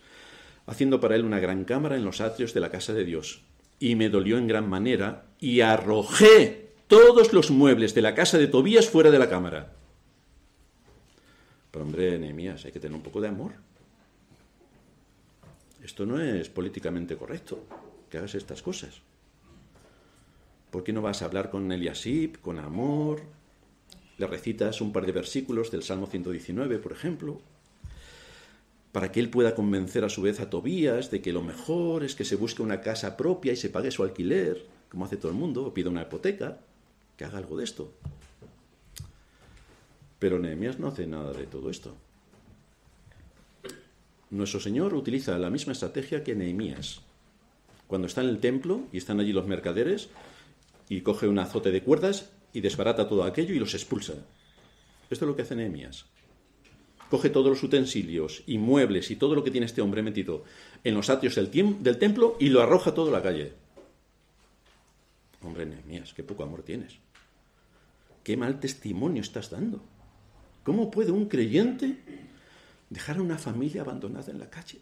[0.66, 3.42] haciendo para él una gran cámara en los atrios de la casa de Dios.
[3.80, 8.46] Y me dolió en gran manera y arrojé todos los muebles de la casa de
[8.46, 9.72] Tobías fuera de la cámara.
[11.72, 13.54] Pero hombre, Nehemías, hay que tener un poco de amor.
[15.82, 17.64] Esto no es políticamente correcto,
[18.08, 19.00] que hagas estas cosas.
[20.70, 23.22] ¿Por qué no vas a hablar con Eliasib, con amor?
[24.18, 27.40] Le recitas un par de versículos del Salmo 119, por ejemplo,
[28.92, 32.14] para que él pueda convencer a su vez a Tobías de que lo mejor es
[32.14, 35.38] que se busque una casa propia y se pague su alquiler, como hace todo el
[35.38, 36.60] mundo, o pida una hipoteca,
[37.16, 37.92] que haga algo de esto.
[40.22, 41.96] Pero Nehemías no hace nada de todo esto.
[44.30, 47.00] Nuestro Señor utiliza la misma estrategia que Nehemías.
[47.88, 50.10] Cuando está en el templo y están allí los mercaderes
[50.88, 54.12] y coge un azote de cuerdas y desbarata todo aquello y los expulsa.
[55.10, 56.04] Esto es lo que hace Nehemías.
[57.10, 60.44] Coge todos los utensilios y muebles y todo lo que tiene este hombre metido
[60.84, 61.50] en los atrios del,
[61.82, 63.54] del templo y lo arroja todo a la calle.
[65.42, 66.94] Hombre, Nehemías, qué poco amor tienes.
[68.22, 69.82] Qué mal testimonio estás dando.
[70.62, 71.98] ¿Cómo puede un creyente
[72.92, 74.78] dejar a una familia abandonada en la calle,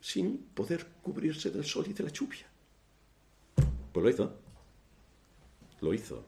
[0.00, 2.46] sin poder cubrirse del sol y de la lluvia.
[3.92, 4.34] Pues lo hizo.
[5.80, 6.24] Lo hizo.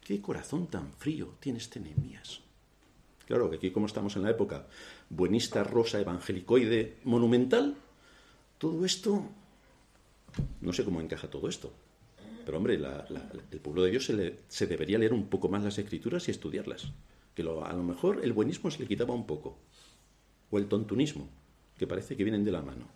[0.00, 2.40] ¿Qué corazón tan frío tiene este Nehemías?
[3.26, 4.66] Claro que aquí, como estamos en la época
[5.10, 7.76] buenista, rosa, evangelicoide, monumental,
[8.58, 9.22] todo esto,
[10.62, 11.72] no sé cómo encaja todo esto.
[12.44, 16.28] Pero hombre, el pueblo de Dios se, se debería leer un poco más las escrituras
[16.28, 16.92] y estudiarlas
[17.34, 19.56] que a lo mejor el buenismo se le quitaba un poco,
[20.50, 21.28] o el tontunismo,
[21.78, 22.86] que parece que vienen de la mano.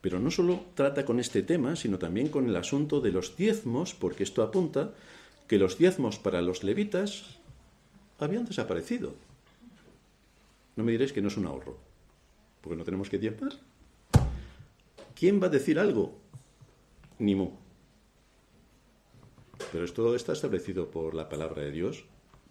[0.00, 3.94] Pero no solo trata con este tema, sino también con el asunto de los diezmos,
[3.94, 4.94] porque esto apunta
[5.48, 7.38] que los diezmos para los levitas
[8.20, 9.14] habían desaparecido.
[10.76, 11.78] No me diréis que no es un ahorro,
[12.60, 13.54] porque no tenemos que diezmar.
[15.18, 16.16] ¿Quién va a decir algo?
[17.18, 17.34] Ni.
[19.72, 22.04] Pero esto está establecido por la palabra de Dios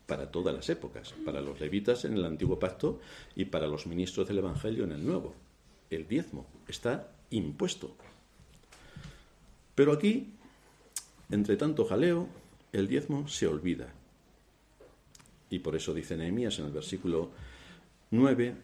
[0.06, 3.00] para todas las épocas, para los levitas en el antiguo pacto
[3.38, 5.34] y para los ministros del Evangelio en el nuevo.
[5.90, 7.96] El diezmo está impuesto.
[9.74, 10.34] Pero aquí,
[11.32, 12.28] entre tanto jaleo,
[12.74, 13.94] el diezmo se olvida.
[15.50, 17.30] Y por eso dice Nehemías en el versículo
[18.12, 18.56] 9,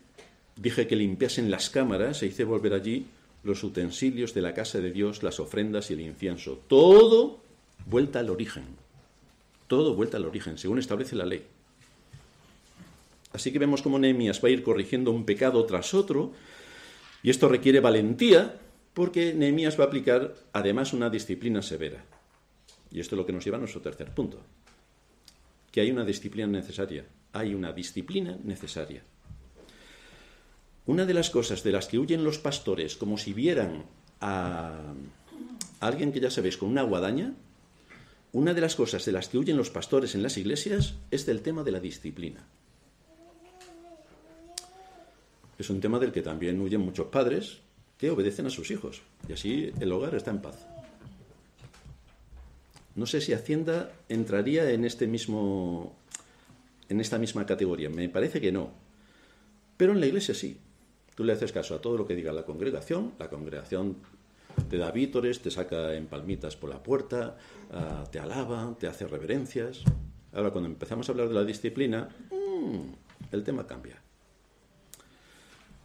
[0.57, 3.07] dije que limpiasen las cámaras e hice volver allí
[3.43, 6.61] los utensilios de la casa de Dios, las ofrendas y el incienso.
[6.67, 7.41] Todo
[7.85, 8.63] vuelta al origen.
[9.67, 11.45] Todo vuelta al origen, según establece la ley.
[13.33, 16.31] Así que vemos cómo Nehemías va a ir corrigiendo un pecado tras otro,
[17.23, 18.59] y esto requiere valentía,
[18.93, 22.03] porque Nehemías va a aplicar además una disciplina severa.
[22.91, 24.39] Y esto es lo que nos lleva a nuestro tercer punto,
[25.71, 27.05] que hay una disciplina necesaria.
[27.31, 29.01] Hay una disciplina necesaria.
[30.85, 33.85] Una de las cosas de las que huyen los pastores, como si vieran
[34.19, 34.93] a
[35.79, 37.33] alguien que ya sabéis con una guadaña,
[38.33, 41.41] una de las cosas de las que huyen los pastores en las iglesias es del
[41.41, 42.45] tema de la disciplina.
[45.59, 47.59] Es un tema del que también huyen muchos padres
[47.97, 50.65] que obedecen a sus hijos y así el hogar está en paz.
[52.95, 55.95] No sé si Hacienda entraría en este mismo
[56.89, 57.89] en esta misma categoría.
[57.89, 58.71] Me parece que no.
[59.77, 60.57] Pero en la iglesia sí.
[61.15, 63.97] Tú le haces caso a todo lo que diga la congregación, la congregación
[64.69, 67.37] te da vítores, te saca en palmitas por la puerta,
[67.71, 69.83] ah, te alaba, te hace reverencias.
[70.33, 74.01] Ahora, cuando empezamos a hablar de la disciplina, mm, el tema cambia.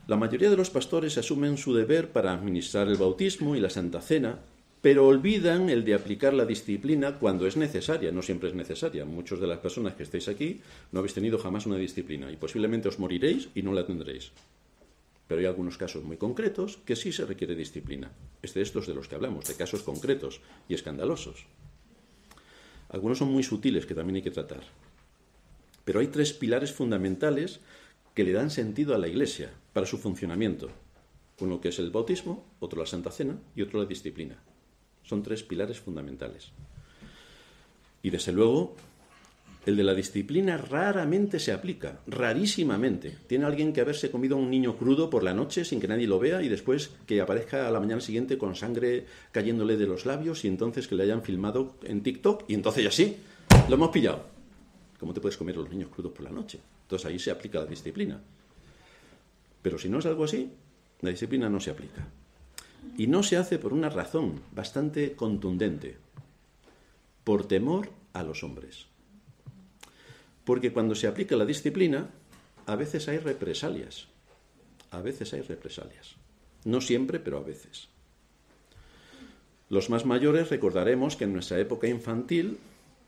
[0.06, 4.00] La mayoría de los pastores asumen su deber para administrar el bautismo y la Santa
[4.00, 4.38] Cena,
[4.80, 9.04] pero olvidan el de aplicar la disciplina cuando es necesaria, no siempre es necesaria.
[9.04, 10.62] Muchos de las personas que estáis aquí
[10.92, 14.32] no habéis tenido jamás una disciplina y posiblemente os moriréis y no la tendréis.
[15.28, 18.10] Pero hay algunos casos muy concretos que sí se requiere disciplina.
[18.42, 21.46] Es de estos de los que hablamos, de casos concretos y escandalosos.
[22.88, 24.62] Algunos son muy sutiles que también hay que tratar.
[25.84, 27.60] Pero hay tres pilares fundamentales
[28.14, 30.70] que le dan sentido a la Iglesia para su funcionamiento.
[31.40, 34.42] Uno que es el bautismo, otro la Santa Cena y otro la disciplina.
[35.04, 36.50] Son tres pilares fundamentales.
[38.02, 38.74] Y desde luego,
[39.68, 43.14] el de la disciplina raramente se aplica, rarísimamente.
[43.26, 46.06] Tiene alguien que haberse comido a un niño crudo por la noche sin que nadie
[46.06, 50.06] lo vea y después que aparezca a la mañana siguiente con sangre cayéndole de los
[50.06, 53.18] labios y entonces que le hayan filmado en TikTok y entonces ya sí,
[53.68, 54.24] lo hemos pillado.
[54.98, 56.58] ¿Cómo te puedes comer a los niños crudos por la noche?
[56.84, 58.18] Entonces ahí se aplica la disciplina.
[59.60, 60.50] Pero si no es algo así,
[61.02, 62.08] la disciplina no se aplica.
[62.96, 65.98] Y no se hace por una razón bastante contundente,
[67.22, 68.86] por temor a los hombres.
[70.48, 72.08] Porque cuando se aplica la disciplina,
[72.64, 74.06] a veces hay represalias.
[74.90, 76.14] A veces hay represalias.
[76.64, 77.90] No siempre, pero a veces.
[79.68, 82.56] Los más mayores recordaremos que en nuestra época infantil,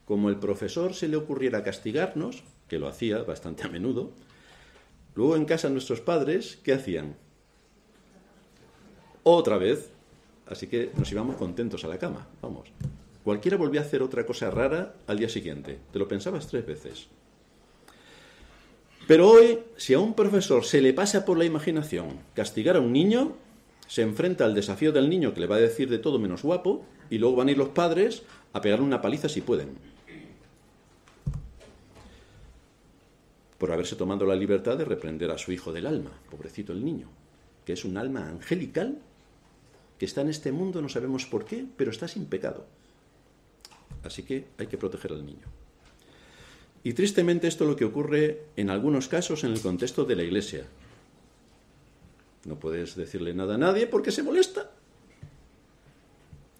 [0.04, 4.10] como el profesor se le ocurriera castigarnos, que lo hacía bastante a menudo,
[5.14, 7.16] luego en casa nuestros padres, ¿qué hacían?
[9.22, 9.88] Otra vez.
[10.46, 12.68] Así que nos íbamos contentos a la cama, vamos.
[13.24, 15.78] Cualquiera volvía a hacer otra cosa rara al día siguiente.
[15.90, 17.08] Te lo pensabas tres veces.
[19.10, 22.92] Pero hoy, si a un profesor se le pasa por la imaginación castigar a un
[22.92, 23.34] niño,
[23.88, 26.84] se enfrenta al desafío del niño que le va a decir de todo menos guapo,
[27.10, 29.70] y luego van a ir los padres a pegar una paliza si pueden.
[33.58, 37.08] Por haberse tomado la libertad de reprender a su hijo del alma, pobrecito el niño,
[37.64, 38.98] que es un alma angelical
[39.98, 42.64] que está en este mundo, no sabemos por qué, pero está sin pecado.
[44.04, 45.59] Así que hay que proteger al niño.
[46.82, 50.22] Y tristemente esto es lo que ocurre en algunos casos en el contexto de la
[50.22, 50.64] iglesia.
[52.46, 54.70] No puedes decirle nada a nadie porque se molesta.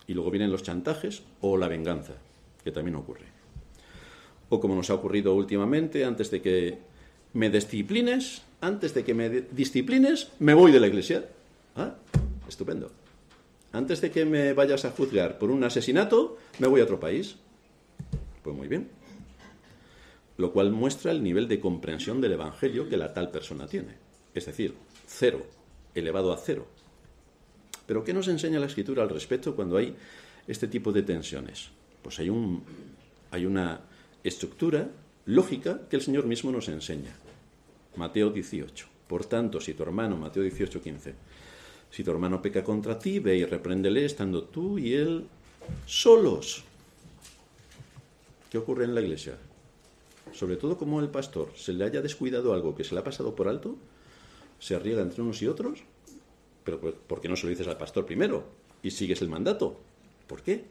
[0.06, 2.14] Y luego vienen los chantajes o la venganza,
[2.62, 3.24] que también ocurre.
[4.50, 6.78] O como nos ha ocurrido últimamente, antes de que
[7.32, 11.24] me disciplines, antes de que me disciplines, me voy de la iglesia.
[11.76, 11.94] Ah,
[12.46, 12.90] estupendo.
[13.72, 17.36] Antes de que me vayas a juzgar por un asesinato, me voy a otro país.
[18.42, 18.99] Pues muy bien
[20.40, 23.94] lo cual muestra el nivel de comprensión del Evangelio que la tal persona tiene.
[24.34, 24.74] Es decir,
[25.06, 25.46] cero,
[25.94, 26.66] elevado a cero.
[27.86, 29.94] Pero ¿qué nos enseña la Escritura al respecto cuando hay
[30.48, 31.68] este tipo de tensiones?
[32.02, 32.62] Pues hay, un,
[33.30, 33.80] hay una
[34.24, 34.88] estructura
[35.26, 37.14] lógica que el Señor mismo nos enseña.
[37.96, 38.86] Mateo 18.
[39.08, 41.14] Por tanto, si tu hermano, Mateo 18, 15,
[41.90, 45.26] si tu hermano peca contra ti, ve y repréndele estando tú y él
[45.84, 46.64] solos.
[48.48, 49.36] ¿Qué ocurre en la iglesia?
[50.32, 53.34] Sobre todo como el pastor se le haya descuidado algo que se le ha pasado
[53.34, 53.76] por alto,
[54.58, 55.80] se arriesga entre unos y otros,
[56.64, 58.44] pero ¿por qué no se lo dices al pastor primero
[58.82, 59.76] y sigues el mandato?
[60.26, 60.64] ¿Por qué?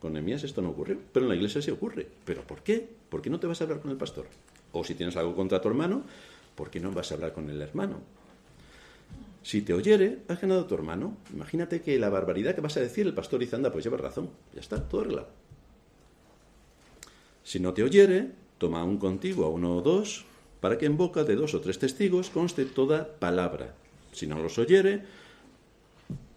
[0.00, 2.06] Con Emías esto no ocurrió, pero en la iglesia sí ocurre.
[2.24, 2.86] ¿Pero por qué?
[3.08, 4.26] ¿Por qué no te vas a hablar con el pastor?
[4.72, 6.04] O si tienes algo contra tu hermano,
[6.54, 8.00] ¿por qué no vas a hablar con el hermano?
[9.42, 11.16] Si te oyere, has ganado tu hermano.
[11.32, 14.30] Imagínate que la barbaridad que vas a decir, el pastor dice, anda, pues lleva razón.
[14.54, 15.28] Ya está, todo arreglado.
[17.44, 20.24] Si no te oyere, toma un contigo a uno o dos,
[20.60, 23.74] para que en boca de dos o tres testigos conste toda palabra.
[24.12, 25.04] Si no los oyere,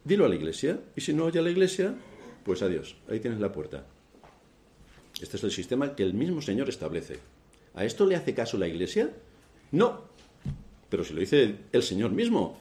[0.03, 1.95] dilo a la iglesia, y si no oye a la iglesia,
[2.43, 3.85] pues adiós, ahí tienes la puerta.
[5.21, 7.19] Este es el sistema que el mismo Señor establece.
[7.73, 9.11] ¿A esto le hace caso la iglesia?
[9.71, 10.01] No.
[10.89, 12.57] Pero si lo dice el Señor mismo,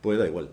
[0.00, 0.48] pues da igual.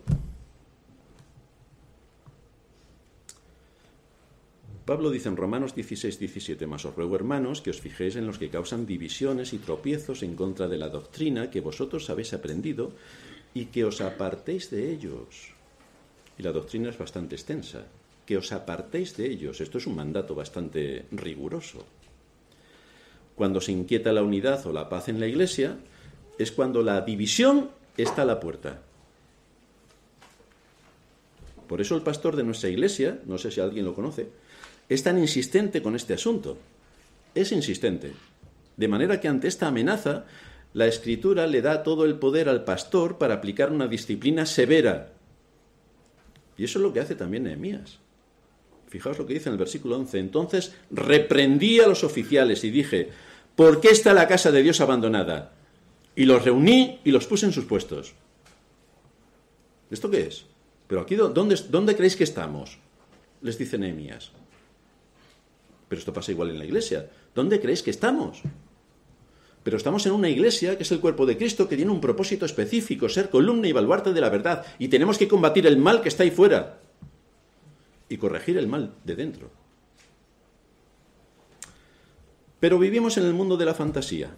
[4.92, 8.38] Pablo dice en Romanos 16, 17, más os ruego, hermanos, que os fijéis en los
[8.38, 12.92] que causan divisiones y tropiezos en contra de la doctrina que vosotros habéis aprendido
[13.54, 15.56] y que os apartéis de ellos.
[16.38, 17.88] Y la doctrina es bastante extensa.
[18.26, 19.62] Que os apartéis de ellos.
[19.62, 21.86] Esto es un mandato bastante riguroso.
[23.36, 25.78] Cuando se inquieta la unidad o la paz en la iglesia,
[26.38, 28.82] es cuando la división está a la puerta.
[31.70, 34.28] Por eso el pastor de nuestra iglesia, no sé si alguien lo conoce,
[34.94, 36.58] es tan insistente con este asunto.
[37.34, 38.12] Es insistente.
[38.76, 40.26] De manera que ante esta amenaza,
[40.74, 45.14] la escritura le da todo el poder al pastor para aplicar una disciplina severa.
[46.58, 48.00] Y eso es lo que hace también Nehemías.
[48.90, 50.20] Fijaos lo que dice en el versículo 11.
[50.20, 53.12] Entonces reprendí a los oficiales y dije,
[53.56, 55.54] ¿por qué está la casa de Dios abandonada?
[56.18, 58.14] Y los reuní y los puse en sus puestos.
[59.90, 60.44] ¿Esto qué es?
[60.88, 62.78] Pero aquí, ¿dónde, creéis que estamos?
[63.42, 64.34] Les dice Nehemías.
[65.92, 67.10] Pero esto pasa igual en la iglesia.
[67.36, 68.44] ¿Dónde creéis que estamos?
[69.62, 72.46] Pero estamos en una iglesia que es el cuerpo de Cristo que tiene un propósito
[72.46, 74.66] específico, ser columna y baluarte de la verdad.
[74.80, 76.80] Y tenemos que combatir el mal que está ahí fuera
[78.08, 79.52] y corregir el mal de dentro.
[82.62, 84.34] Pero vivimos en el mundo de la fantasía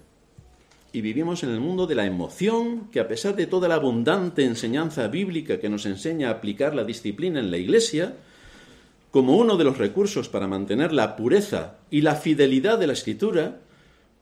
[0.92, 4.44] y vivimos en el mundo de la emoción que a pesar de toda la abundante
[4.44, 8.16] enseñanza bíblica que nos enseña a aplicar la disciplina en la iglesia,
[9.14, 13.60] como uno de los recursos para mantener la pureza y la fidelidad de la escritura,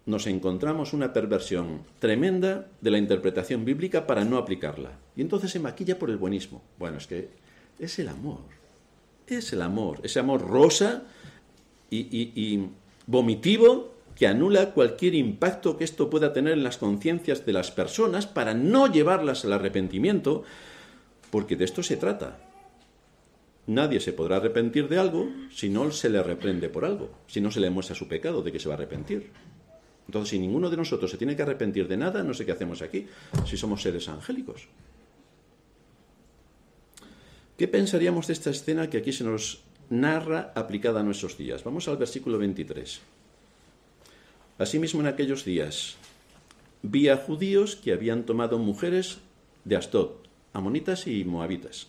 [0.05, 4.99] nos encontramos una perversión tremenda de la interpretación bíblica para no aplicarla.
[5.15, 6.61] Y entonces se maquilla por el buenismo.
[6.77, 7.29] Bueno, es que
[7.79, 8.41] es el amor.
[9.27, 10.01] Es el amor.
[10.03, 11.03] Ese amor rosa
[11.89, 12.67] y, y
[13.07, 18.27] vomitivo que anula cualquier impacto que esto pueda tener en las conciencias de las personas
[18.27, 20.43] para no llevarlas al arrepentimiento,
[21.29, 22.50] porque de esto se trata.
[23.67, 27.51] Nadie se podrá arrepentir de algo si no se le reprende por algo, si no
[27.51, 29.29] se le muestra su pecado de que se va a arrepentir.
[30.07, 32.81] Entonces, si ninguno de nosotros se tiene que arrepentir de nada, no sé qué hacemos
[32.81, 33.07] aquí,
[33.45, 34.67] si somos seres angélicos.
[37.57, 41.63] ¿Qué pensaríamos de esta escena que aquí se nos narra aplicada a nuestros días?
[41.63, 42.99] Vamos al versículo 23.
[44.57, 45.97] Asimismo, en aquellos días
[46.81, 49.19] vi a judíos que habían tomado mujeres
[49.65, 51.87] de Astot, amonitas y moabitas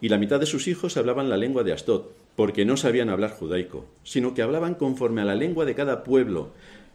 [0.00, 3.32] y la mitad de sus hijos hablaban la lengua de Asdod, porque no sabían hablar
[3.32, 6.50] judaico, sino que hablaban conforme a la lengua de cada pueblo,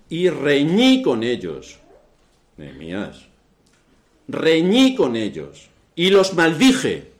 [0.09, 1.79] y reñí con ellos.
[2.57, 3.27] Nehemías.
[4.27, 7.11] Reñí con ellos y los maldije.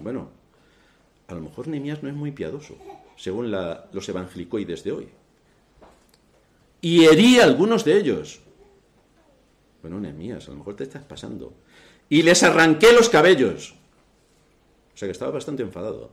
[0.00, 0.30] Bueno,
[1.28, 2.76] a lo mejor Nehemías no es muy piadoso,
[3.16, 5.08] según los evangelicoides de hoy.
[6.82, 8.40] Y herí a algunos de ellos.
[9.82, 11.54] Bueno, Nehemías, a lo mejor te estás pasando.
[12.08, 13.74] Y les arranqué los cabellos
[15.00, 16.10] sea que estaba bastante enfadado.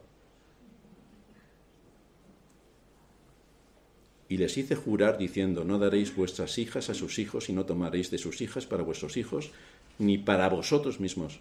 [4.30, 8.12] Y les hice jurar diciendo, no daréis vuestras hijas a sus hijos y no tomaréis
[8.12, 9.52] de sus hijas para vuestros hijos,
[10.00, 11.40] ni para vosotros mismos.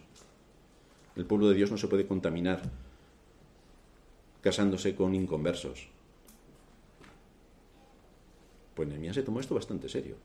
[1.15, 2.63] El pueblo de Dios no se puede contaminar
[4.41, 5.87] casándose con inconversos.
[8.75, 10.15] Pues Nehemías se tomó esto bastante serio,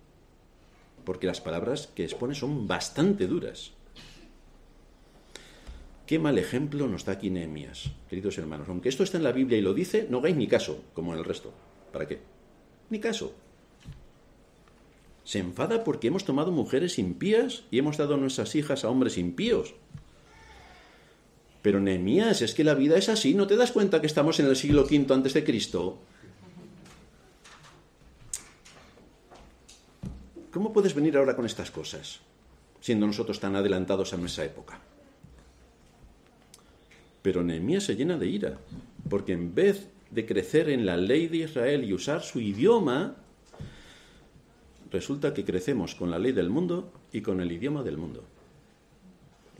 [1.05, 3.73] porque las palabras que expone son bastante duras.
[6.13, 8.69] Qué mal ejemplo nos da aquí Nehemías, queridos hermanos.
[8.69, 11.19] Aunque esto está en la Biblia y lo dice, no hagáis ni caso, como en
[11.19, 11.55] el resto.
[11.91, 12.21] ¿Para qué?
[12.91, 13.33] Ni caso.
[15.25, 19.75] Se enfada porque hemos tomado mujeres impías y hemos dado nuestras hijas a hombres impíos.
[21.63, 24.49] Pero Nehemías, es que la vida es así, ¿no te das cuenta que estamos en
[24.49, 25.99] el siglo V antes de Cristo?
[30.51, 32.21] ¿Cómo puedes venir ahora con estas cosas,
[32.83, 34.79] siendo nosotros tan adelantados a nuestra época?
[37.23, 38.59] Pero Nehemías se llena de ira,
[39.09, 43.17] porque en vez de crecer en la ley de Israel y usar su idioma,
[44.91, 48.25] resulta que crecemos con la ley del mundo y con el idioma del mundo.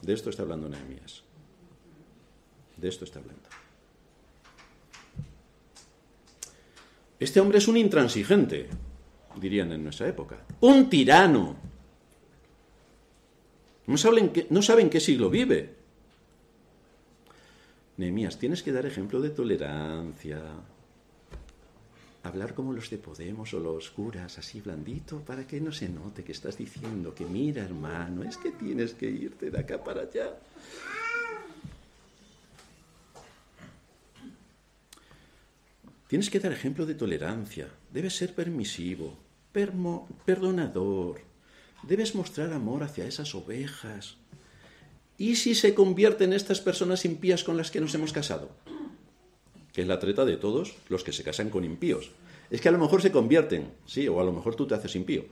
[0.03, 1.23] De esto está hablando Nehemías.
[2.77, 3.43] De esto está hablando.
[7.21, 8.69] Este hombre es un intransigente,
[9.41, 10.45] dirían en nuestra época.
[10.61, 11.57] Un tirano.
[13.87, 15.82] No saben, no saben qué siglo vive.
[18.03, 20.43] Nehemías, tienes que dar ejemplo de tolerancia.
[22.25, 26.25] hablar como los de Podemos o los curas, así blandito, para que no se note
[26.25, 30.37] que estás diciendo que mira hermano, es que tienes que irte de acá para allá.
[36.09, 39.17] Tienes que dar ejemplo de tolerancia, debes ser permisivo,
[39.53, 41.21] perdonador,
[41.85, 44.22] debes mostrar amor hacia esas ovejas.
[45.23, 48.51] ¿Y si se convierten estas personas impías con las que nos hemos casado?
[49.73, 52.11] que es la treta de todos los que se casan con impíos.
[52.51, 54.97] Es que a lo mejor se convierten, sí, o a lo mejor tú te haces
[54.97, 55.25] impío,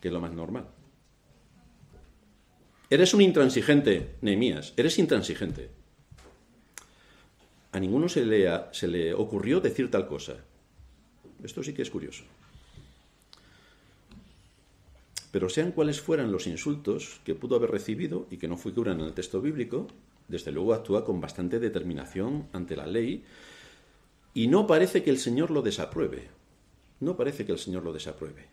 [0.00, 0.66] que es lo más normal.
[2.90, 5.70] Eres un intransigente, Nehemías, eres intransigente.
[7.70, 10.34] A ninguno se le, se le ocurrió decir tal cosa.
[11.44, 12.24] Esto sí que es curioso.
[15.30, 19.06] Pero sean cuales fueran los insultos que pudo haber recibido y que no figuran en
[19.06, 19.86] el texto bíblico,
[20.28, 23.24] desde luego actúa con bastante determinación ante la ley
[24.34, 26.28] y no parece que el Señor lo desapruebe.
[27.00, 28.46] No parece que el Señor lo desapruebe.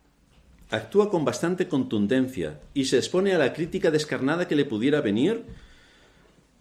[0.70, 5.46] Actúa con bastante contundencia y se expone a la crítica descarnada que le pudiera venir.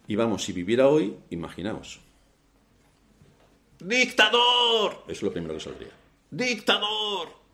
[0.06, 2.00] Y vamos, si viviera hoy, imaginaos.
[3.80, 5.02] ¡Dictador!
[5.04, 5.90] Eso es lo primero que saldría.
[6.30, 7.45] ¡Dictador!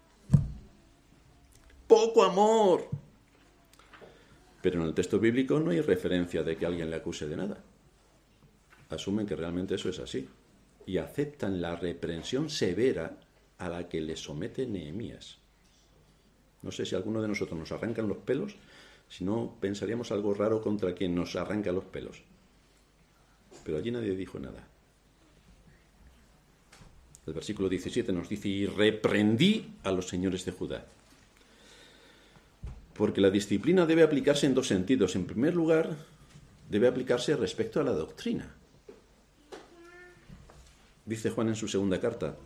[1.93, 2.89] ¡Poco amor!
[4.63, 7.63] Pero en el texto bíblico no hay referencia de que alguien le acuse de nada.
[8.89, 10.27] Asumen que realmente eso es así
[10.87, 13.19] y aceptan la reprensión severa
[13.59, 15.37] a la que le somete Nehemías.
[16.63, 18.57] No sé si alguno de nosotros nos arrancan los pelos,
[19.11, 22.23] si no pensaríamos algo raro contra quien nos arranca los pelos.
[23.67, 24.67] Pero allí nadie dijo nada.
[27.27, 30.87] El versículo 17 nos dice, y reprendí a los señores de Judá.
[32.95, 35.17] Porque la disciplina debe aplicarse en dos sentidos.
[35.17, 35.97] En primer lugar,
[36.69, 38.55] debe aplicarse respecto a la doctrina.
[41.05, 42.37] Dice Juan en su segunda carta,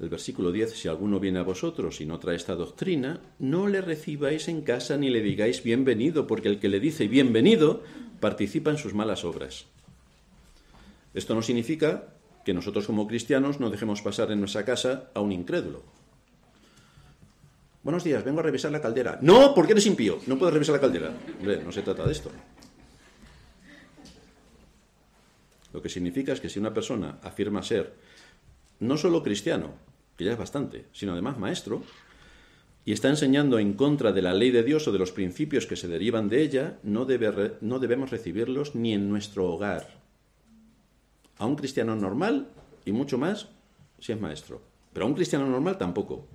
[0.00, 3.80] el versículo 10, si alguno viene a vosotros y no trae esta doctrina, no le
[3.80, 7.82] recibáis en casa ni le digáis bienvenido, porque el que le dice bienvenido
[8.18, 9.66] participa en sus malas obras.
[11.14, 12.08] Esto no significa
[12.44, 15.84] que nosotros como cristianos no dejemos pasar en nuestra casa a un incrédulo.
[17.84, 19.18] Buenos días, vengo a revisar la caldera.
[19.20, 21.12] No, porque eres impío, no puedes revisar la caldera.
[21.38, 22.30] Hombre, no se trata de esto.
[25.70, 27.92] Lo que significa es que si una persona afirma ser
[28.80, 29.74] no solo cristiano,
[30.16, 31.82] que ya es bastante, sino además maestro,
[32.86, 35.76] y está enseñando en contra de la ley de Dios o de los principios que
[35.76, 40.00] se derivan de ella, no, debe, no debemos recibirlos ni en nuestro hogar.
[41.36, 42.48] A un cristiano normal,
[42.86, 43.48] y mucho más,
[43.98, 44.62] si es maestro.
[44.94, 46.26] Pero a un cristiano normal tampoco.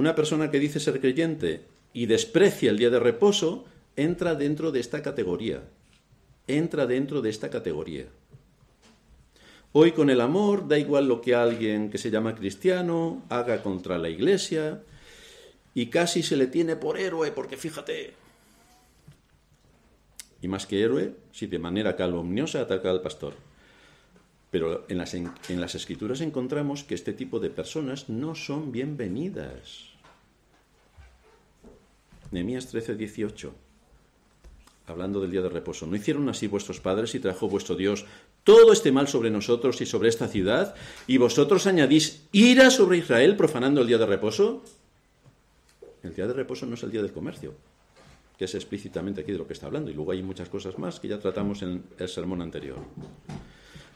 [0.00, 1.60] Una persona que dice ser creyente
[1.92, 5.62] y desprecia el día de reposo, entra dentro de esta categoría
[6.56, 8.06] entra dentro de esta categoría.
[9.72, 13.98] Hoy con el amor da igual lo que alguien que se llama cristiano haga contra
[13.98, 14.82] la iglesia
[15.74, 18.14] y casi se le tiene por héroe porque fíjate.
[20.42, 23.34] Y más que héroe, si de manera calumniosa ataca al pastor.
[24.50, 29.89] Pero en las, en las escrituras encontramos que este tipo de personas no son bienvenidas.
[32.30, 33.54] Nehemías 13, 18
[34.90, 38.04] hablando del día de reposo, ¿no hicieron así vuestros padres y trajo vuestro Dios
[38.44, 40.74] todo este mal sobre nosotros y sobre esta ciudad?
[41.06, 44.62] ¿Y vosotros añadís ira sobre Israel profanando el día de reposo?
[46.02, 47.54] El día de reposo no es el día del comercio,
[48.36, 50.98] que es explícitamente aquí de lo que está hablando, y luego hay muchas cosas más
[50.98, 52.78] que ya tratamos en el sermón anterior.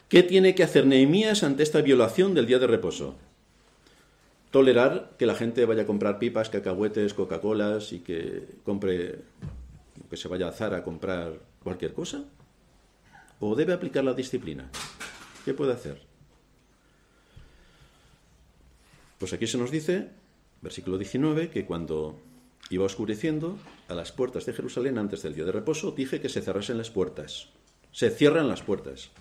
[0.07, 3.15] ¿Qué tiene que hacer Nehemías ante esta violación del día de reposo?
[4.55, 9.19] Tolerar que la gente vaya a comprar pipas, cacahuetes, Coca-Colas y que compre
[10.09, 12.23] que se vaya a Zara a comprar cualquier cosa?
[13.41, 14.71] ¿O debe aplicar la disciplina?
[15.43, 16.01] ¿Qué puede hacer?
[19.17, 20.11] Pues aquí se nos dice,
[20.61, 22.17] versículo 19, que cuando
[22.69, 23.57] iba oscureciendo
[23.89, 26.91] a las puertas de Jerusalén antes del día de reposo, dije que se cerrasen las
[26.91, 27.49] puertas.
[27.91, 29.11] Se cierran las puertas.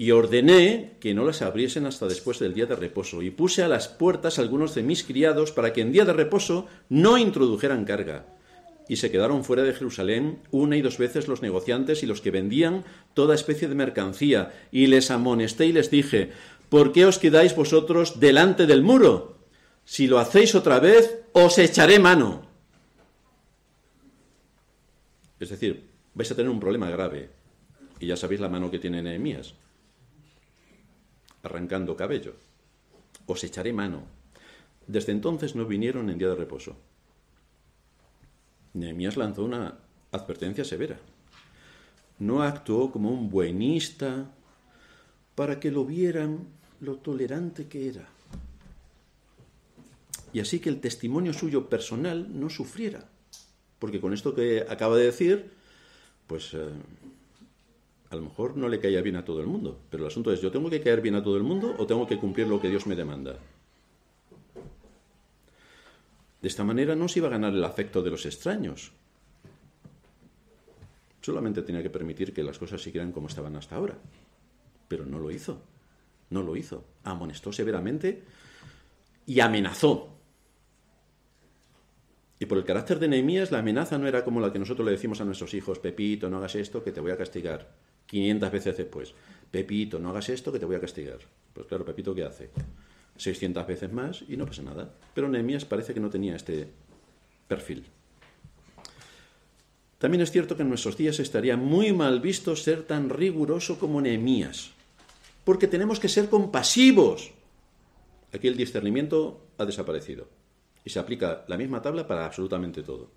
[0.00, 3.20] Y ordené que no las abriesen hasta después del día de reposo.
[3.20, 6.68] Y puse a las puertas algunos de mis criados para que en día de reposo
[6.88, 8.24] no introdujeran carga
[8.88, 12.30] y se quedaron fuera de Jerusalén una y dos veces los negociantes y los que
[12.30, 12.82] vendían
[13.12, 16.32] toda especie de mercancía, y les amonesté y les dije,
[16.70, 19.36] ¿por qué os quedáis vosotros delante del muro?
[19.84, 22.48] Si lo hacéis otra vez, os echaré mano.
[25.38, 25.84] Es decir,
[26.14, 27.28] vais a tener un problema grave,
[28.00, 29.54] y ya sabéis la mano que tiene Nehemías,
[31.42, 32.34] arrancando cabello.
[33.26, 34.02] Os echaré mano.
[34.86, 36.76] Desde entonces no vinieron en día de reposo.
[38.74, 39.78] Nehemías lanzó una
[40.12, 40.98] advertencia severa.
[42.18, 44.30] No actuó como un buenista
[45.34, 46.46] para que lo vieran,
[46.80, 48.08] lo tolerante que era.
[50.32, 53.08] Y así que el testimonio suyo personal no sufriera.
[53.78, 55.50] Porque con esto que acaba de decir,
[56.26, 56.68] pues eh,
[58.10, 59.80] a lo mejor no le caía bien a todo el mundo.
[59.88, 62.06] Pero el asunto es, ¿yo tengo que caer bien a todo el mundo o tengo
[62.06, 63.38] que cumplir lo que Dios me demanda?
[66.42, 68.92] De esta manera no se iba a ganar el afecto de los extraños.
[71.20, 73.96] Solamente tenía que permitir que las cosas siguieran como estaban hasta ahora.
[74.88, 75.62] Pero no lo hizo.
[76.30, 76.84] No lo hizo.
[77.04, 78.24] Amonestó severamente
[79.24, 80.16] y amenazó.
[82.40, 84.92] Y por el carácter de Nehemías, la amenaza no era como la que nosotros le
[84.92, 87.89] decimos a nuestros hijos, Pepito, no hagas esto, que te voy a castigar.
[88.10, 89.14] 500 veces después,
[89.50, 91.18] Pepito, no hagas esto, que te voy a castigar.
[91.54, 92.50] Pues claro, Pepito, ¿qué hace?
[93.16, 94.92] 600 veces más y no pasa nada.
[95.14, 96.68] Pero Nehemías parece que no tenía este
[97.46, 97.84] perfil.
[99.98, 104.00] También es cierto que en nuestros días estaría muy mal visto ser tan riguroso como
[104.00, 104.70] Nehemías,
[105.44, 107.32] porque tenemos que ser compasivos.
[108.32, 110.28] Aquí el discernimiento ha desaparecido
[110.84, 113.10] y se aplica la misma tabla para absolutamente todo.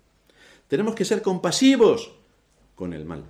[0.68, 2.12] Tenemos que ser compasivos
[2.74, 3.24] con el mal.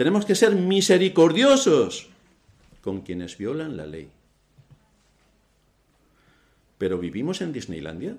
[0.00, 2.08] Tenemos que ser misericordiosos
[2.80, 4.08] con quienes violan la ley.
[6.78, 8.16] Pero ¿vivimos en Disneylandia?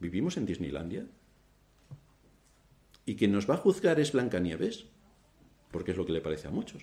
[0.00, 1.06] ¿Vivimos en Disneylandia?
[3.06, 4.86] ¿Y quien nos va a juzgar es Blancanieves?
[5.70, 6.82] Porque es lo que le parece a muchos.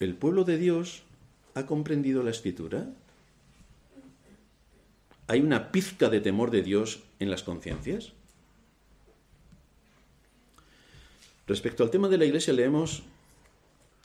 [0.00, 1.04] ¿El pueblo de Dios
[1.54, 2.90] ha comprendido la escritura?
[5.28, 8.15] ¿Hay una pizca de temor de Dios en las conciencias?
[11.46, 13.04] Respecto al tema de la iglesia leemos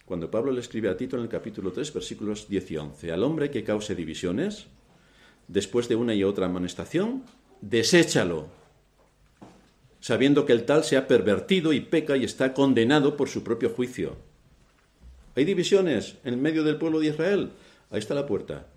[0.06, 3.24] cuando Pablo le escribe a Tito en el capítulo 3, versículos 10 y 11, al
[3.24, 4.68] hombre que cause divisiones,
[5.48, 7.24] después de una y otra amonestación,
[7.62, 8.48] deséchalo,
[10.02, 13.70] sabiendo que el tal se ha pervertido y peca y está condenado por su propio
[13.70, 14.18] juicio.
[15.36, 17.52] ¿Hay divisiones en medio del pueblo de Israel?
[17.90, 18.68] Ahí está la puerta.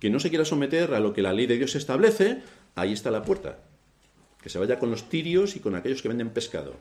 [0.00, 2.42] Quien no se quiera someter a lo que la ley de Dios establece,
[2.74, 3.60] ahí está la puerta.
[4.42, 6.74] Que se vaya con los tirios y con aquellos que venden pescado.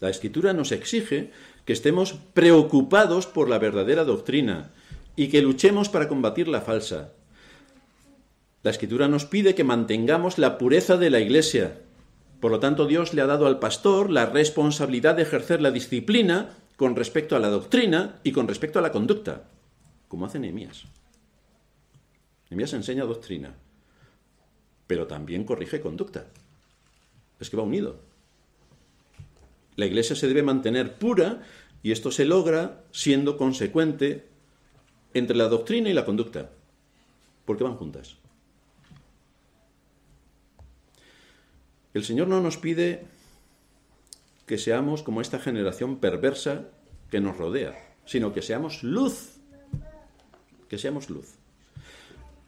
[0.00, 1.30] La escritura nos exige
[1.64, 4.70] que estemos preocupados por la verdadera doctrina
[5.16, 7.12] y que luchemos para combatir la falsa.
[8.62, 11.80] La escritura nos pide que mantengamos la pureza de la iglesia.
[12.40, 16.50] Por lo tanto, Dios le ha dado al pastor la responsabilidad de ejercer la disciplina
[16.76, 19.44] con respecto a la doctrina y con respecto a la conducta,
[20.08, 20.84] como hace Nehemías.
[22.50, 23.54] Nehemías enseña doctrina,
[24.86, 26.26] pero también corrige conducta.
[27.38, 28.00] Es que va unido.
[29.76, 31.42] La iglesia se debe mantener pura
[31.82, 34.26] y esto se logra siendo consecuente
[35.12, 36.50] entre la doctrina y la conducta,
[37.44, 38.16] porque van juntas.
[41.92, 43.06] El Señor no nos pide
[44.46, 46.68] que seamos como esta generación perversa
[47.10, 49.36] que nos rodea, sino que seamos luz,
[50.68, 51.34] que seamos luz.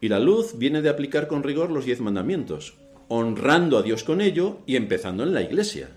[0.01, 2.75] Y la luz viene de aplicar con rigor los diez mandamientos,
[3.07, 5.89] honrando a Dios con ello y empezando en la iglesia.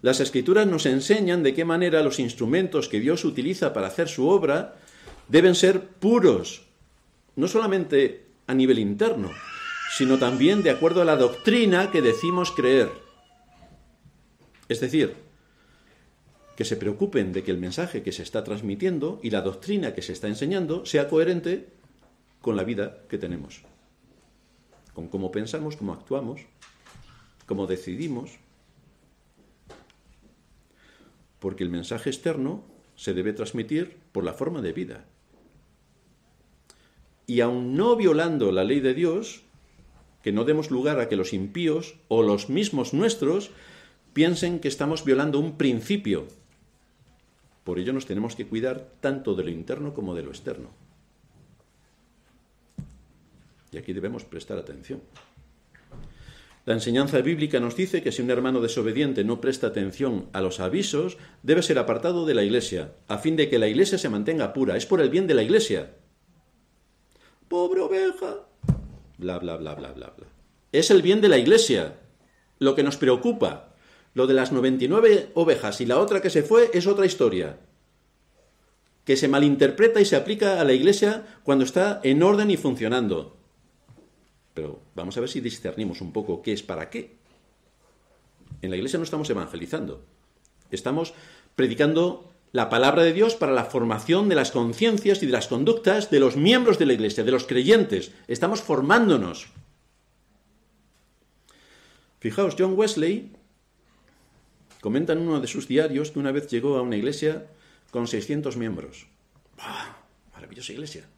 [0.00, 4.28] Las escrituras nos enseñan de qué manera los instrumentos que Dios utiliza para hacer su
[4.28, 4.76] obra
[5.28, 6.62] deben ser puros,
[7.34, 9.30] no solamente a nivel interno,
[9.96, 12.90] sino también de acuerdo a la doctrina que decimos creer.
[14.68, 15.14] Es decir,
[16.56, 20.02] que se preocupen de que el mensaje que se está transmitiendo y la doctrina que
[20.02, 21.68] se está enseñando sea coherente
[22.40, 23.62] con la vida que tenemos,
[24.92, 26.42] con cómo pensamos, cómo actuamos,
[27.46, 28.38] cómo decidimos,
[31.38, 32.64] porque el mensaje externo
[32.96, 35.04] se debe transmitir por la forma de vida.
[37.26, 39.42] Y aun no violando la ley de Dios,
[40.22, 43.50] que no demos lugar a que los impíos o los mismos nuestros
[44.12, 46.26] piensen que estamos violando un principio.
[47.64, 50.70] Por ello nos tenemos que cuidar tanto de lo interno como de lo externo.
[53.70, 55.02] Y aquí debemos prestar atención.
[56.68, 60.60] La enseñanza bíblica nos dice que si un hermano desobediente no presta atención a los
[60.60, 64.52] avisos, debe ser apartado de la iglesia, a fin de que la iglesia se mantenga
[64.52, 64.76] pura.
[64.76, 65.94] Es por el bien de la iglesia.
[67.48, 68.40] Pobre oveja.
[69.16, 70.26] Bla, bla, bla, bla, bla, bla.
[70.70, 72.00] Es el bien de la iglesia
[72.58, 73.74] lo que nos preocupa.
[74.12, 77.60] Lo de las 99 ovejas y la otra que se fue es otra historia.
[79.06, 83.37] Que se malinterpreta y se aplica a la iglesia cuando está en orden y funcionando.
[84.58, 87.14] Pero vamos a ver si discernimos un poco qué es para qué.
[88.60, 90.04] En la iglesia no estamos evangelizando,
[90.72, 91.14] estamos
[91.54, 96.10] predicando la palabra de Dios para la formación de las conciencias y de las conductas
[96.10, 98.10] de los miembros de la iglesia, de los creyentes.
[98.26, 99.46] Estamos formándonos.
[102.18, 103.30] Fijaos, John Wesley
[104.80, 107.46] Comenta en uno de sus diarios que una vez llegó a una iglesia
[107.92, 109.06] con 600 miembros.
[110.32, 111.08] Maravillosa iglesia.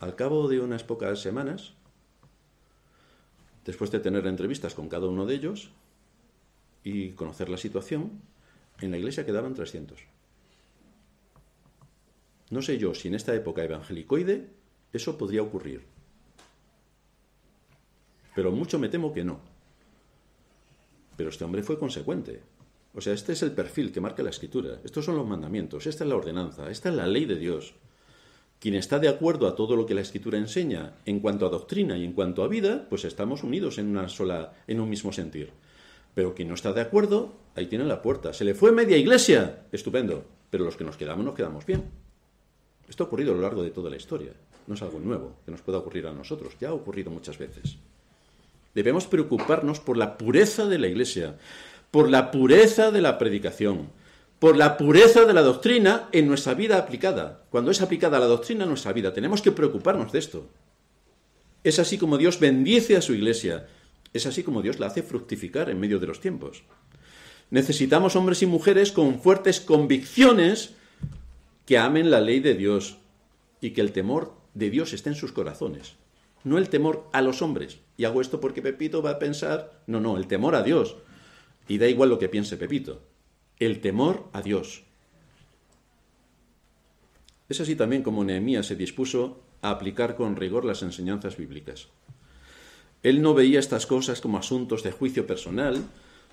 [0.00, 1.74] Al cabo de unas pocas semanas,
[3.64, 5.70] después de tener entrevistas con cada uno de ellos
[6.84, 8.20] y conocer la situación,
[8.80, 10.00] en la iglesia quedaban 300.
[12.50, 14.48] No sé yo si en esta época evangelicoide
[14.92, 15.82] eso podría ocurrir.
[18.34, 19.40] Pero mucho me temo que no.
[21.16, 22.40] Pero este hombre fue consecuente.
[22.94, 24.80] O sea, este es el perfil que marca la escritura.
[24.84, 27.74] Estos son los mandamientos, esta es la ordenanza, esta es la ley de Dios.
[28.60, 31.96] Quien está de acuerdo a todo lo que la escritura enseña en cuanto a doctrina
[31.96, 35.52] y en cuanto a vida, pues estamos unidos en una sola en un mismo sentir.
[36.14, 38.32] Pero quien no está de acuerdo, ahí tiene la puerta.
[38.32, 41.84] Se le fue media iglesia, estupendo, pero los que nos quedamos nos quedamos bien.
[42.88, 44.32] Esto ha ocurrido a lo largo de toda la historia.
[44.66, 47.76] No es algo nuevo que nos pueda ocurrir a nosotros, ya ha ocurrido muchas veces.
[48.74, 51.36] Debemos preocuparnos por la pureza de la iglesia,
[51.90, 53.88] por la pureza de la predicación,
[54.38, 57.44] por la pureza de la doctrina en nuestra vida aplicada.
[57.50, 60.48] Cuando es aplicada la doctrina en nuestra vida, tenemos que preocuparnos de esto.
[61.64, 63.66] Es así como Dios bendice a su iglesia,
[64.12, 66.62] es así como Dios la hace fructificar en medio de los tiempos.
[67.50, 70.74] Necesitamos hombres y mujeres con fuertes convicciones
[71.66, 72.98] que amen la ley de Dios
[73.60, 75.96] y que el temor de Dios esté en sus corazones.
[76.44, 77.80] No el temor a los hombres.
[77.96, 80.96] Y hago esto porque Pepito va a pensar, no, no, el temor a Dios.
[81.66, 83.02] Y da igual lo que piense Pepito
[83.58, 84.84] el temor a Dios.
[87.48, 91.88] Es así también como Nehemías se dispuso a aplicar con rigor las enseñanzas bíblicas.
[93.02, 95.82] Él no veía estas cosas como asuntos de juicio personal,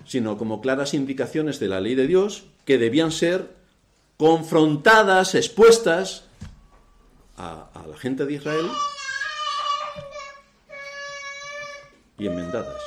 [0.04, 3.54] sino como claras indicaciones de la ley de Dios que debían ser
[4.16, 6.24] confrontadas, expuestas
[7.36, 8.66] a, la gente de Israel
[12.18, 12.82] y enmendadas.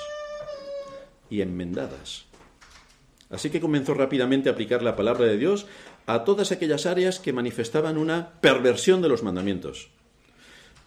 [1.30, 2.29] Y enmendadas.
[3.30, 5.68] Así que comenzó rápidamente a aplicar la palabra de Dios
[6.08, 9.90] a todas aquellas áreas que manifestaban una perversión de los mandamientos.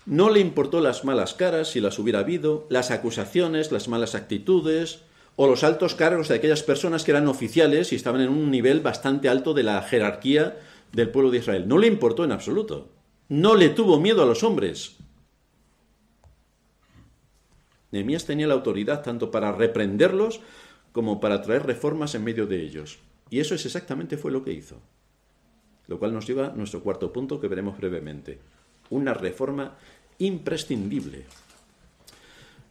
[0.06, 5.02] No le importó las malas caras, si las hubiera habido, las acusaciones, las malas actitudes
[5.36, 8.80] o los altos cargos de aquellas personas que eran oficiales y estaban en un nivel
[8.80, 10.58] bastante alto de la jerarquía
[10.90, 11.68] del pueblo de Israel.
[11.68, 12.90] No le importó en absoluto.
[13.28, 14.96] No le tuvo miedo a los hombres.
[17.92, 20.40] Nehemías tenía la autoridad tanto para reprenderlos
[20.92, 22.98] como para traer reformas en medio de ellos.
[23.30, 24.76] Y eso es exactamente fue lo que hizo.
[25.88, 28.38] Lo cual nos lleva a nuestro cuarto punto que veremos brevemente.
[28.90, 29.76] Una reforma
[30.18, 31.24] imprescindible.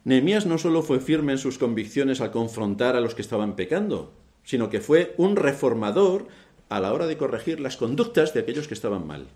[0.04, 4.12] Nehemías no solo fue firme en sus convicciones al confrontar a los que estaban pecando,
[4.44, 6.26] sino que fue un reformador
[6.68, 9.26] a la hora de corregir las conductas de aquellos que estaban mal,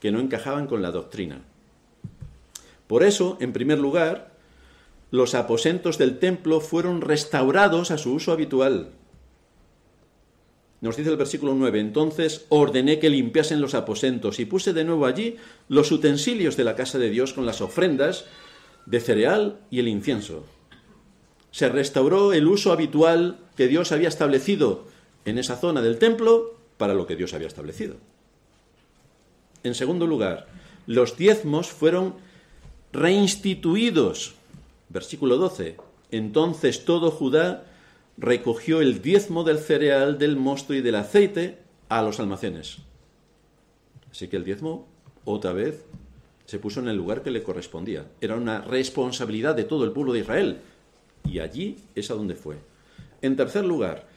[0.00, 1.42] que no encajaban con la doctrina.
[2.86, 4.37] Por eso, en primer lugar,
[5.10, 8.90] los aposentos del templo fueron restaurados a su uso habitual.
[10.80, 15.06] Nos dice el versículo 9, entonces ordené que limpiasen los aposentos y puse de nuevo
[15.06, 15.36] allí
[15.68, 18.26] los utensilios de la casa de Dios con las ofrendas
[18.86, 20.46] de cereal y el incienso.
[21.50, 24.86] Se restauró el uso habitual que Dios había establecido
[25.24, 27.96] en esa zona del templo para lo que Dios había establecido.
[29.64, 30.46] En segundo lugar,
[30.86, 32.14] los diezmos fueron
[32.92, 34.37] reinstituidos
[34.88, 35.76] Versículo 12.
[36.10, 37.64] Entonces todo Judá
[38.16, 41.58] recogió el diezmo del cereal, del mosto y del aceite
[41.88, 42.78] a los almacenes.
[44.10, 44.88] Así que el diezmo,
[45.24, 45.84] otra vez,
[46.46, 48.06] se puso en el lugar que le correspondía.
[48.20, 50.58] Era una responsabilidad de todo el pueblo de Israel.
[51.24, 52.56] Y allí es a donde fue.
[53.20, 54.08] En tercer lugar,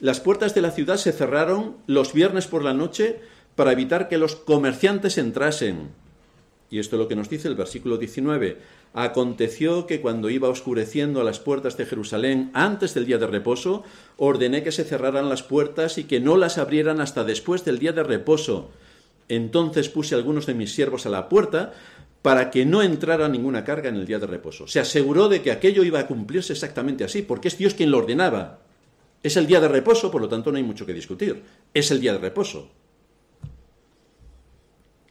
[0.00, 3.20] las puertas de la ciudad se cerraron los viernes por la noche
[3.54, 5.90] para evitar que los comerciantes entrasen.
[6.70, 8.58] Y esto es lo que nos dice el versículo 19.
[8.96, 13.82] Aconteció que cuando iba oscureciendo a las puertas de Jerusalén antes del día de reposo,
[14.16, 17.92] ordené que se cerraran las puertas y que no las abrieran hasta después del día
[17.92, 18.70] de reposo.
[19.28, 21.72] Entonces puse algunos de mis siervos a la puerta
[22.22, 24.68] para que no entrara ninguna carga en el día de reposo.
[24.68, 27.98] Se aseguró de que aquello iba a cumplirse exactamente así, porque es Dios quien lo
[27.98, 28.60] ordenaba.
[29.24, 31.42] Es el día de reposo, por lo tanto no hay mucho que discutir.
[31.74, 32.70] Es el día de reposo.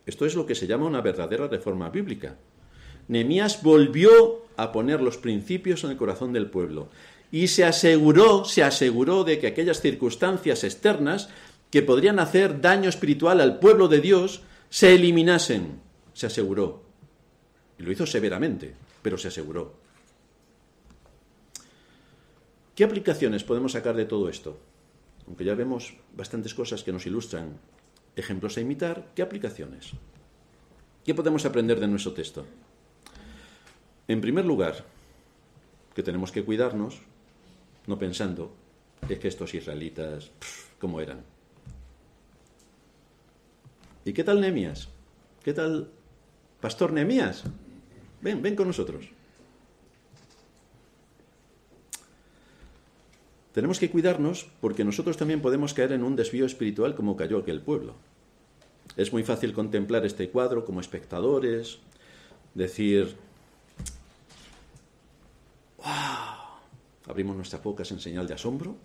[0.06, 2.38] Esto es lo que se llama una verdadera reforma bíblica.
[3.08, 6.90] Nehemías volvió a poner los principios en el corazón del pueblo
[7.34, 11.30] y se aseguró, se aseguró de que aquellas circunstancias externas
[11.72, 15.82] que podrían hacer daño espiritual al pueblo de Dios se eliminasen.
[16.14, 16.84] Se aseguró.
[17.80, 19.74] Y lo hizo severamente, pero se aseguró.
[22.76, 24.60] ¿Qué aplicaciones podemos sacar de todo esto?
[25.26, 27.58] Aunque ya vemos bastantes cosas que nos ilustran
[28.16, 29.94] ejemplos a imitar, ¿qué aplicaciones?
[31.04, 32.46] ¿Qué podemos aprender de nuestro texto?
[34.08, 34.84] En primer lugar,
[35.96, 37.00] que tenemos que cuidarnos,
[37.88, 38.54] no pensando,
[39.08, 40.32] es que estos israelitas,
[40.80, 41.22] ¿cómo eran?
[44.04, 44.90] ¿Y qué tal Nehemías?
[45.44, 45.90] ¿Qué tal
[46.60, 47.44] Pastor Nehemías?
[48.22, 49.06] Ven, ven con nosotros.
[53.54, 57.62] Tenemos que cuidarnos porque nosotros también podemos caer en un desvío espiritual como cayó aquel
[57.62, 57.94] pueblo.
[58.98, 61.80] Es muy fácil contemplar este cuadro como espectadores,
[62.56, 63.16] decir,
[65.84, 67.10] ¡wow!
[67.10, 68.76] Abrimos nuestras bocas en señal de asombro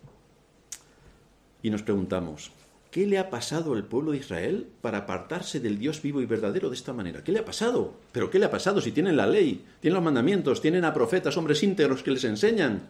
[1.62, 2.52] y nos preguntamos,
[2.90, 6.68] ¿qué le ha pasado al pueblo de Israel para apartarse del Dios vivo y verdadero
[6.68, 7.22] de esta manera?
[7.22, 7.94] ¿Qué le ha pasado?
[8.12, 11.36] ¿Pero qué le ha pasado si tienen la ley, tienen los mandamientos, tienen a profetas,
[11.36, 12.88] hombres íntegros que les enseñan?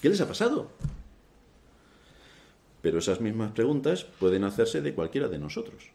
[0.00, 0.70] ¿Qué les ha pasado?
[2.82, 5.90] Pero esas mismas preguntas pueden hacerse de cualquiera de nosotros.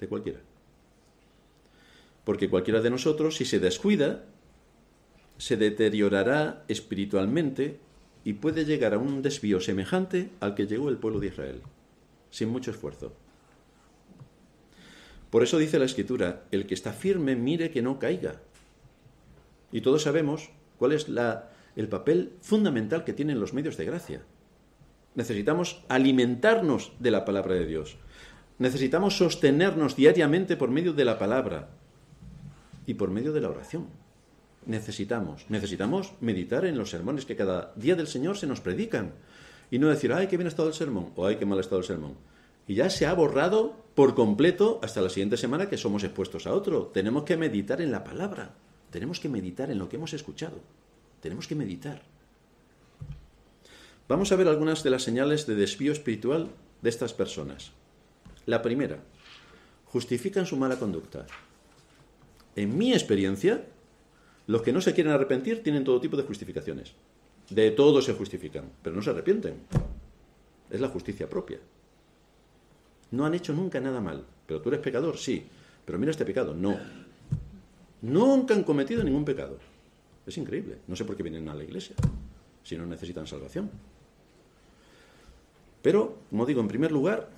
[0.00, 0.40] De cualquiera.
[2.24, 4.24] Porque cualquiera de nosotros, si se descuida,
[5.40, 7.80] se deteriorará espiritualmente
[8.24, 11.62] y puede llegar a un desvío semejante al que llegó el pueblo de Israel,
[12.30, 13.14] sin mucho esfuerzo.
[15.30, 18.42] Por eso dice la Escritura, el que está firme mire que no caiga.
[19.72, 24.22] Y todos sabemos cuál es la, el papel fundamental que tienen los medios de gracia.
[25.14, 27.96] Necesitamos alimentarnos de la palabra de Dios.
[28.58, 31.70] Necesitamos sostenernos diariamente por medio de la palabra
[32.84, 33.99] y por medio de la oración.
[34.66, 39.14] Necesitamos, necesitamos meditar en los sermones que cada día del Señor se nos predican
[39.70, 41.62] y no decir, ay, qué bien ha estado el sermón o ay, qué mal ha
[41.62, 42.14] estado el sermón.
[42.66, 46.52] Y ya se ha borrado por completo hasta la siguiente semana que somos expuestos a
[46.52, 46.86] otro.
[46.86, 48.54] Tenemos que meditar en la palabra,
[48.90, 50.60] tenemos que meditar en lo que hemos escuchado,
[51.20, 52.02] tenemos que meditar.
[54.08, 56.50] Vamos a ver algunas de las señales de desvío espiritual
[56.82, 57.72] de estas personas.
[58.44, 58.98] La primera,
[59.86, 61.26] justifican su mala conducta.
[62.56, 63.64] En mi experiencia,
[64.50, 66.92] los que no se quieren arrepentir tienen todo tipo de justificaciones.
[67.50, 69.54] De todo se justifican, pero no se arrepienten.
[70.68, 71.60] Es la justicia propia.
[73.12, 74.24] No han hecho nunca nada mal.
[74.48, 75.46] Pero tú eres pecador, sí.
[75.84, 76.76] Pero mira este pecado, no.
[78.02, 79.56] Nunca han cometido ningún pecado.
[80.26, 80.78] Es increíble.
[80.88, 81.94] No sé por qué vienen a la iglesia
[82.64, 83.70] si no necesitan salvación.
[85.80, 87.30] Pero, como digo, en primer lugar,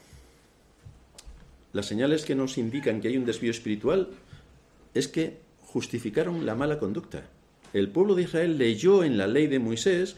[1.74, 4.08] las señales que nos indican que hay un desvío espiritual
[4.94, 7.22] es que justificaron la mala conducta.
[7.72, 10.16] El pueblo de Israel leyó en la ley de Moisés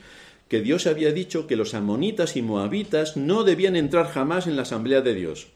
[0.48, 4.62] que Dios había dicho que los amonitas y moabitas no debían entrar jamás en la
[4.62, 5.48] asamblea de Dios.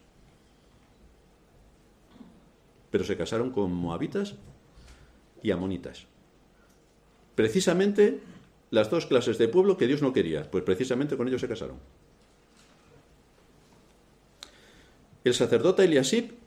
[2.90, 4.36] Pero se casaron con moabitas
[5.42, 6.06] y amonitas.
[7.34, 8.20] Precisamente
[8.70, 11.78] las dos clases de pueblo que Dios no quería, pues precisamente con ellos se casaron.
[15.24, 16.37] El sacerdote Eliasib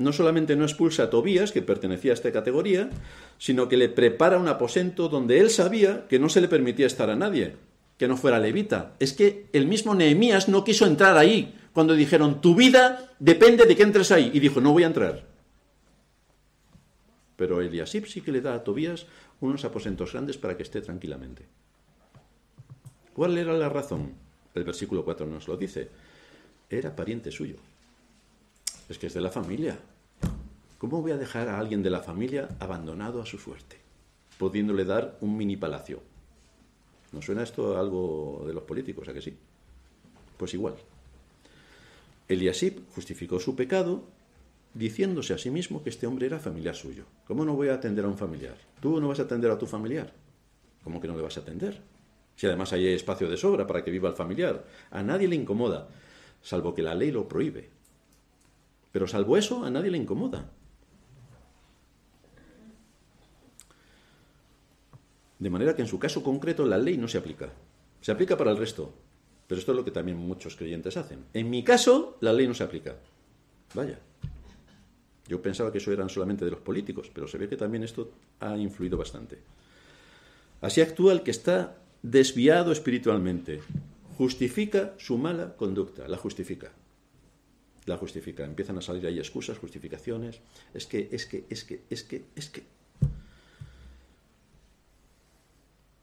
[0.00, 2.88] no solamente no expulsa a Tobías, que pertenecía a esta categoría,
[3.36, 7.10] sino que le prepara un aposento donde él sabía que no se le permitía estar
[7.10, 7.56] a nadie,
[7.98, 8.96] que no fuera levita.
[8.98, 13.76] Es que el mismo Nehemías no quiso entrar ahí cuando dijeron, tu vida depende de
[13.76, 14.30] que entres ahí.
[14.32, 15.26] Y dijo, no voy a entrar.
[17.36, 19.06] Pero Eliasib sí que le da a Tobías
[19.40, 21.44] unos aposentos grandes para que esté tranquilamente.
[23.12, 24.14] ¿Cuál era la razón?
[24.54, 25.88] El versículo 4 nos lo dice.
[26.70, 27.56] Era pariente suyo.
[28.90, 29.78] Es que es de la familia.
[30.76, 33.76] ¿Cómo voy a dejar a alguien de la familia abandonado a su suerte,
[34.36, 36.02] pudiéndole dar un mini palacio?
[37.12, 39.32] ¿No suena esto algo de los políticos, a que sí?
[40.36, 40.74] Pues igual.
[42.26, 44.02] Eliasib justificó su pecado
[44.74, 47.04] diciéndose a sí mismo que este hombre era familiar suyo.
[47.28, 48.56] ¿Cómo no voy a atender a un familiar?
[48.80, 50.12] ¿Tú no vas a atender a tu familiar?
[50.82, 51.80] ¿Cómo que no le vas a atender?
[52.34, 54.64] Si además hay espacio de sobra para que viva el familiar.
[54.90, 55.86] A nadie le incomoda,
[56.42, 57.78] salvo que la ley lo prohíbe.
[58.92, 60.50] Pero salvo eso, a nadie le incomoda.
[65.38, 67.50] De manera que en su caso concreto la ley no se aplica.
[68.00, 68.92] Se aplica para el resto.
[69.46, 71.24] Pero esto es lo que también muchos creyentes hacen.
[71.32, 72.96] En mi caso, la ley no se aplica.
[73.74, 73.98] Vaya.
[75.26, 78.10] Yo pensaba que eso eran solamente de los políticos, pero se ve que también esto
[78.40, 79.38] ha influido bastante.
[80.60, 83.60] Así actúa el que está desviado espiritualmente.
[84.18, 86.72] Justifica su mala conducta, la justifica
[87.86, 88.44] la justifica.
[88.44, 90.40] Empiezan a salir ahí excusas, justificaciones.
[90.74, 92.62] Es que, es que, es que, es que, es que.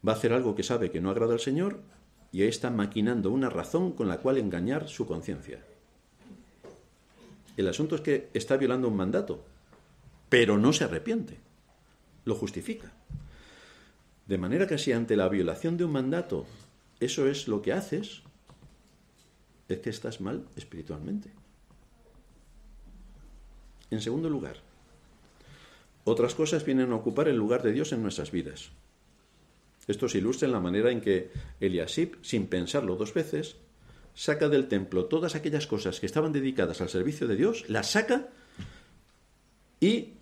[0.07, 1.81] Va a hacer algo que sabe que no agrada al Señor
[2.31, 5.63] y ahí está maquinando una razón con la cual engañar su conciencia.
[7.55, 9.43] El asunto es que está violando un mandato,
[10.29, 11.37] pero no se arrepiente.
[12.25, 12.91] Lo justifica.
[14.27, 16.45] De manera que si ante la violación de un mandato
[16.99, 18.21] eso es lo que haces,
[19.69, 21.31] es que estás mal espiritualmente.
[23.91, 24.57] En segundo lugar,
[26.03, 28.69] otras cosas vienen a ocupar el lugar de Dios en nuestras vidas.
[29.87, 33.55] Esto se ilustra en la manera en que Eliasib, sin pensarlo dos veces,
[34.13, 38.29] saca del templo todas aquellas cosas que estaban dedicadas al servicio de Dios, las saca
[39.79, 40.13] y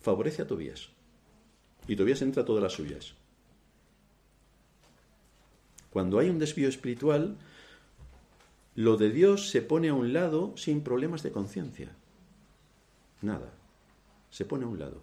[0.00, 0.88] favorece a Tobías.
[1.86, 3.14] Y Tobías entra a todas las suyas.
[5.90, 7.36] Cuando hay un desvío espiritual,
[8.74, 11.90] lo de Dios se pone a un lado sin problemas de conciencia.
[13.22, 13.52] Nada.
[14.30, 15.02] Se pone a un lado.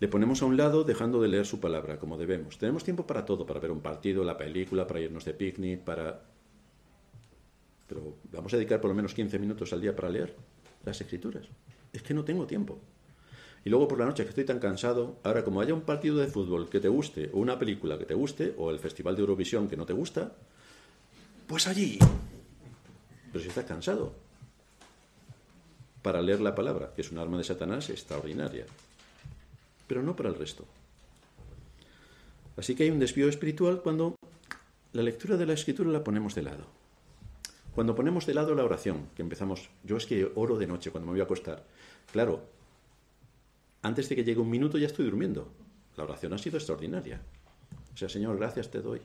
[0.00, 2.56] Le ponemos a un lado dejando de leer su palabra, como debemos.
[2.56, 6.22] Tenemos tiempo para todo, para ver un partido, la película, para irnos de picnic, para...
[7.86, 10.34] Pero vamos a dedicar por lo menos 15 minutos al día para leer
[10.84, 11.46] las escrituras.
[11.92, 12.78] Es que no tengo tiempo.
[13.62, 16.28] Y luego por la noche que estoy tan cansado, ahora como haya un partido de
[16.28, 19.68] fútbol que te guste, o una película que te guste, o el Festival de Eurovisión
[19.68, 20.32] que no te gusta,
[21.46, 21.98] pues allí.
[23.32, 24.14] Pero si estás cansado.
[26.02, 28.66] Para leer la palabra, que es un arma de Satanás extraordinaria
[29.90, 30.64] pero no para el resto.
[32.56, 34.14] Así que hay un desvío espiritual cuando
[34.92, 36.64] la lectura de la escritura la ponemos de lado.
[37.74, 41.06] Cuando ponemos de lado la oración, que empezamos, yo es que oro de noche cuando
[41.06, 41.66] me voy a acostar.
[42.12, 42.40] Claro,
[43.82, 45.50] antes de que llegue un minuto ya estoy durmiendo.
[45.96, 47.20] La oración ha sido extraordinaria.
[47.92, 49.00] O sea, Señor, gracias te doy.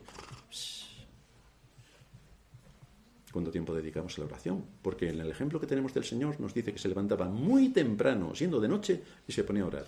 [3.35, 4.63] ¿Cuánto tiempo dedicamos a la oración?
[4.81, 8.33] Porque en el ejemplo que tenemos del Señor nos dice que se levantaba muy temprano,
[8.33, 9.85] siendo de noche, y se ponía a orar.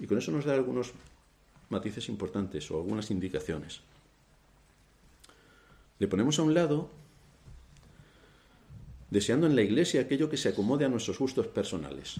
[0.00, 0.90] Y con eso nos da algunos
[1.68, 3.82] matices importantes o algunas indicaciones.
[6.00, 6.90] Le ponemos a un lado,
[9.10, 12.16] deseando en la iglesia aquello que se acomode a nuestros gustos personales.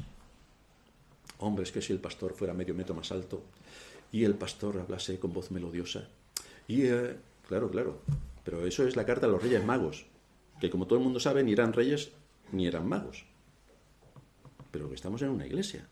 [1.38, 3.42] Hombre, es que si el pastor fuera medio metro más alto
[4.12, 6.06] y el pastor hablase con voz melodiosa.
[6.68, 7.16] Y, eh,
[7.48, 7.98] claro, claro,
[8.44, 10.06] pero eso es la carta a los reyes magos,
[10.60, 12.12] que como todo el mundo sabe, ni eran reyes
[12.52, 13.24] ni eran magos.
[14.70, 15.88] Pero que estamos en una iglesia.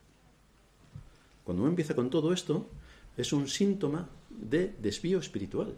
[1.44, 2.68] Cuando uno empieza con todo esto,
[3.16, 5.74] es un síntoma de desvío espiritual.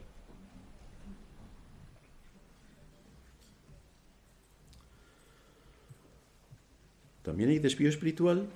[7.23, 8.47] También hay desvío espiritual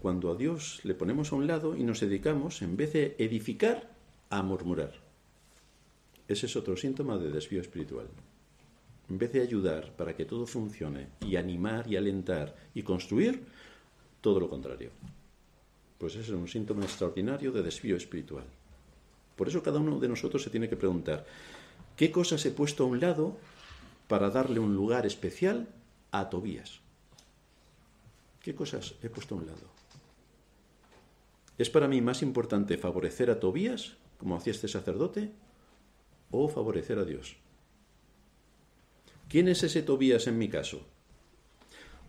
[0.00, 3.90] cuando a Dios le ponemos a un lado y nos dedicamos, en vez de edificar,
[4.30, 5.07] a murmurar.
[6.28, 8.06] Ese es otro síntoma de desvío espiritual.
[9.08, 13.46] En vez de ayudar para que todo funcione y animar y alentar y construir,
[14.20, 14.90] todo lo contrario.
[15.96, 18.44] Pues ese es un síntoma extraordinario de desvío espiritual.
[19.36, 21.24] Por eso cada uno de nosotros se tiene que preguntar,
[21.96, 23.38] ¿qué cosas he puesto a un lado
[24.06, 25.66] para darle un lugar especial
[26.10, 26.80] a Tobías?
[28.42, 29.78] ¿Qué cosas he puesto a un lado?
[31.56, 35.32] ¿Es para mí más importante favorecer a Tobías, como hacía este sacerdote,
[36.30, 37.36] o favorecer a Dios?
[39.28, 40.82] ¿Quién es ese Tobías en mi caso?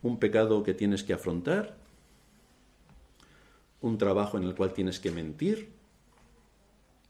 [0.01, 1.78] ¿Un pecado que tienes que afrontar?
[3.82, 5.70] un trabajo en el cual tienes que mentir,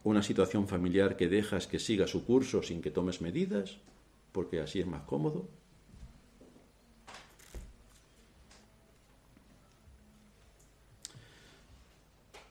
[0.03, 3.77] una situación familiar que dejas que siga su curso sin que tomes medidas,
[4.31, 5.47] porque así es más cómodo.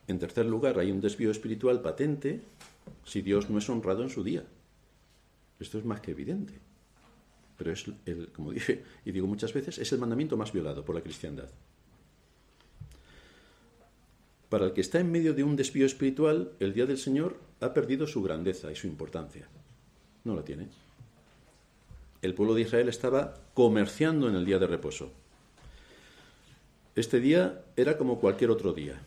[0.09, 2.41] En tercer lugar, hay un desvío espiritual patente
[3.09, 4.45] si Dios no es honrado en su día.
[5.59, 6.53] Esto es más que evidente.
[7.57, 10.95] Pero es, el, como dije y digo muchas veces, es el mandamiento más violado por
[10.95, 11.49] la cristiandad.
[14.51, 17.73] Para el que está en medio de un desvío espiritual, el día del Señor ha
[17.73, 19.49] perdido su grandeza y su importancia.
[20.25, 20.69] No la tiene.
[22.21, 25.13] El pueblo de Israel estaba comerciando en el día de reposo.
[26.95, 29.01] Este día era como cualquier otro día.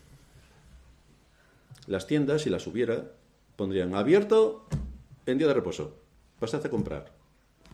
[1.86, 3.10] Las tiendas, si las hubiera,
[3.56, 4.66] pondrían abierto
[5.26, 5.96] en día de reposo.
[6.38, 7.12] Pasad a comprar.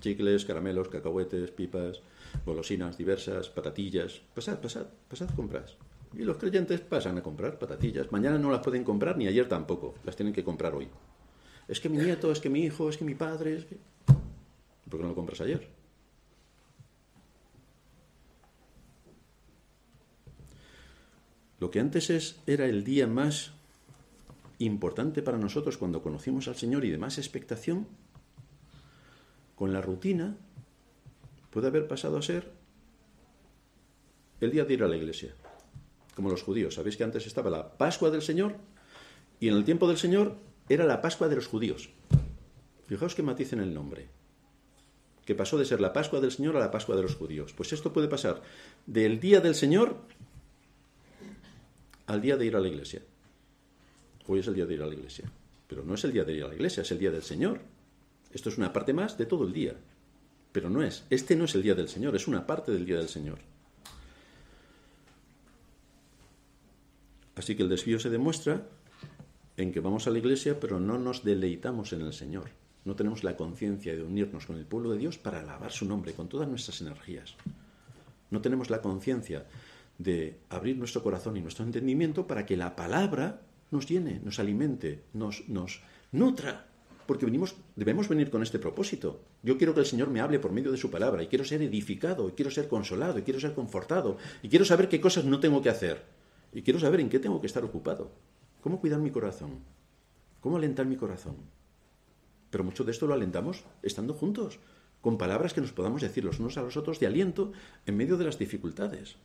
[0.01, 2.03] Chicles, caramelos, cacahuetes, pipas,
[2.45, 4.20] golosinas diversas, patatillas.
[4.35, 5.66] Pasad, pasad, pasad a comprar.
[6.14, 8.11] Y los creyentes pasan a comprar patatillas.
[8.12, 9.95] Mañana no las pueden comprar ni ayer tampoco.
[10.05, 10.89] Las tienen que comprar hoy.
[11.66, 13.76] Es que mi nieto, es que mi hijo, es que mi padre, es que...
[14.89, 15.68] ¿Por qué no lo compras ayer?
[21.61, 23.53] Lo que antes es, era el día más
[24.59, 27.86] importante para nosotros cuando conocimos al Señor y de más expectación,
[29.54, 30.36] con la rutina,
[31.50, 32.52] puede haber pasado a ser
[34.40, 35.34] el día de ir a la iglesia
[36.14, 36.74] como los judíos.
[36.74, 38.56] Sabéis que antes estaba la Pascua del Señor
[39.40, 40.36] y en el tiempo del Señor
[40.68, 41.90] era la Pascua de los judíos.
[42.86, 44.09] Fijaos que maticen el nombre.
[45.24, 47.52] Que pasó de ser la Pascua del Señor a la Pascua de los judíos.
[47.52, 48.42] Pues esto puede pasar
[48.86, 49.96] del día del Señor
[52.06, 53.02] al día de ir a la iglesia.
[54.29, 55.24] Hoy es el día de ir a la iglesia.
[55.66, 57.61] Pero no es el día de ir a la iglesia, es el día del Señor.
[58.31, 59.74] Esto es una parte más de todo el día.
[60.53, 61.05] Pero no es.
[61.09, 63.39] Este no es el día del Señor, es una parte del día del Señor.
[67.37, 68.66] Así que el desvío se demuestra
[69.57, 72.51] en que vamos a la iglesia pero no nos deleitamos en el Señor.
[72.85, 76.12] No tenemos la conciencia de unirnos con el pueblo de Dios para alabar su nombre
[76.12, 77.35] con todas nuestras energías.
[78.31, 79.47] No tenemos la conciencia
[79.97, 83.41] de abrir nuestro corazón y nuestro entendimiento para que la palabra
[83.71, 86.66] nos llene, nos alimente, nos, nos nutra.
[87.07, 89.21] Porque venimos, debemos venir con este propósito.
[89.43, 91.62] Yo quiero que el Señor me hable por medio de su palabra y quiero ser
[91.62, 95.41] edificado, y quiero ser consolado, y quiero ser confortado, y quiero saber qué cosas no
[95.41, 96.05] tengo que hacer,
[96.53, 98.11] y quiero saber en qué tengo que estar ocupado.
[98.61, 99.61] ¿Cómo cuidar mi corazón?
[100.41, 101.37] ¿Cómo alentar mi corazón?
[102.51, 104.59] Pero mucho de esto lo alentamos estando juntos,
[105.01, 107.53] con palabras que nos podamos decir los unos a los otros de aliento
[107.87, 109.16] en medio de las dificultades.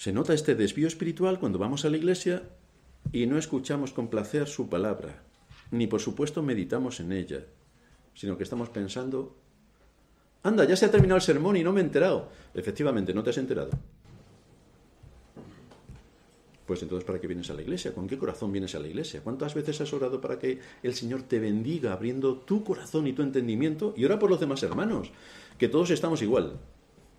[0.00, 2.44] Se nota este desvío espiritual cuando vamos a la iglesia
[3.12, 5.22] y no escuchamos con placer su palabra,
[5.72, 7.44] ni por supuesto meditamos en ella,
[8.14, 9.36] sino que estamos pensando,
[10.42, 12.30] anda, ya se ha terminado el sermón y no me he enterado.
[12.54, 13.72] Efectivamente, no te has enterado.
[16.64, 17.92] Pues entonces, ¿para qué vienes a la iglesia?
[17.92, 19.20] ¿Con qué corazón vienes a la iglesia?
[19.22, 23.20] ¿Cuántas veces has orado para que el Señor te bendiga abriendo tu corazón y tu
[23.20, 23.92] entendimiento?
[23.98, 25.10] Y ora por los demás hermanos,
[25.58, 26.58] que todos estamos igual,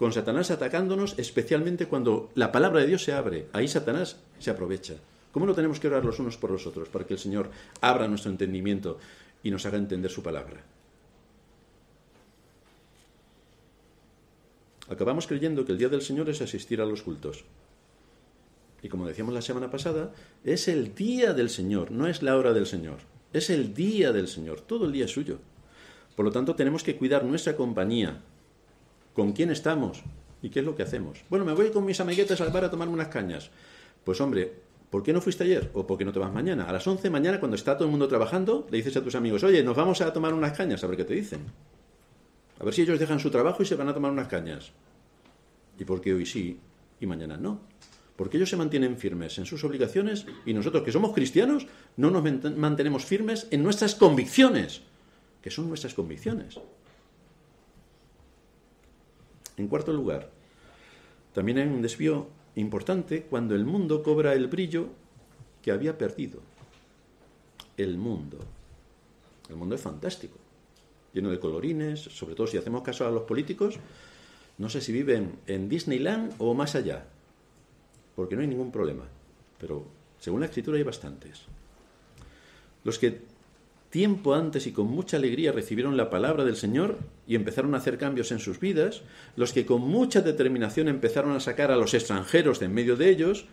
[0.02, 3.46] con Satanás atacándonos, especialmente cuando la palabra de Dios se abre.
[3.54, 4.96] Ahí Satanás se aprovecha.
[5.32, 8.08] ¿Cómo no tenemos que orar los unos por los otros para que el Señor abra
[8.08, 8.98] nuestro entendimiento
[9.44, 10.64] y nos haga entender su palabra?
[14.90, 17.46] Acabamos creyendo que el día del Señor es asistir a los cultos.
[18.82, 22.54] Y como decíamos la semana pasada, es el día del Señor, no es la hora
[22.54, 23.02] del Señor.
[23.34, 25.38] Es el día del Señor, todo el día es suyo.
[26.16, 28.24] Por lo tanto, tenemos que cuidar nuestra compañía,
[29.14, 30.04] con quién estamos
[30.42, 31.24] y qué es lo que hacemos.
[31.30, 33.52] Bueno, me voy con mis amiguetes al bar a tomarme unas cañas.
[34.04, 34.54] Pues hombre,
[34.92, 35.72] ¿Por qué no fuiste ayer?
[35.74, 36.66] ¿O por qué no te vas mañana?
[36.66, 39.16] A las 11 de mañana, cuando está todo el mundo trabajando, le dices a tus
[39.16, 41.46] amigos, oye, nos vamos a tomar unas cañas, a ver qué te dicen.
[42.60, 44.74] A ver si ellos dejan su trabajo y se van a tomar unas cañas.
[45.80, 46.60] ¿Y por qué hoy sí
[47.00, 47.62] y mañana no?
[48.18, 52.22] Porque ellos se mantienen firmes en sus obligaciones y nosotros, que somos cristianos, no nos
[52.58, 54.82] mantenemos firmes en nuestras convicciones,
[55.42, 56.60] que son nuestras convicciones.
[59.58, 60.30] En cuarto lugar,
[61.34, 64.88] también hay un desvío importante cuando el mundo cobra el brillo
[65.62, 66.40] que había perdido.
[67.78, 68.38] El mundo.
[69.50, 70.38] El mundo es fantástico,
[71.14, 73.80] lleno de colorines, sobre todo si hacemos caso a los políticos,
[74.58, 77.06] no sé si viven en Disneyland o más allá,
[78.16, 79.06] porque no hay ningún problema,
[79.58, 79.86] pero
[80.20, 81.42] según la escritura hay bastantes.
[82.84, 83.22] Los que
[83.92, 87.98] tiempo antes y con mucha alegría recibieron la palabra del Señor y empezaron a hacer
[87.98, 89.04] cambios en sus vidas,
[89.36, 93.10] los que con mucha determinación empezaron a sacar a los extranjeros de en medio de
[93.10, 93.46] ellos,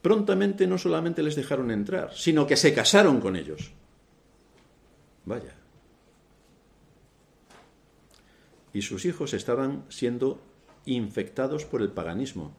[0.00, 3.72] prontamente no solamente les dejaron entrar, sino que se casaron con ellos.
[5.24, 5.54] Vaya.
[8.72, 10.40] Y sus hijos estaban siendo
[10.86, 12.54] infectados por el paganismo,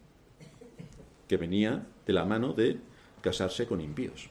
[1.29, 2.79] que venía de la mano de
[3.21, 4.29] casarse con impíos.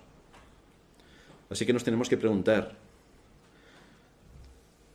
[1.51, 2.77] Así que nos tenemos que preguntar,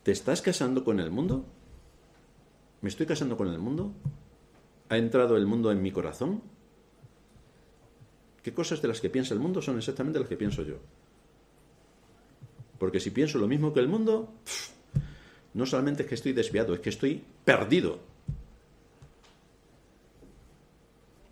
[0.03, 1.45] ¿te estás casando con el mundo?
[2.81, 3.91] ¿Me estoy casando con el mundo?
[4.89, 6.41] ¿Ha entrado el mundo en mi corazón?
[8.43, 10.75] ¿Qué cosas de las que piensa el mundo son exactamente las que pienso yo?
[12.77, 14.33] Porque si pienso lo mismo que el mundo,
[15.53, 17.99] no solamente es que estoy desviado, es que estoy perdido.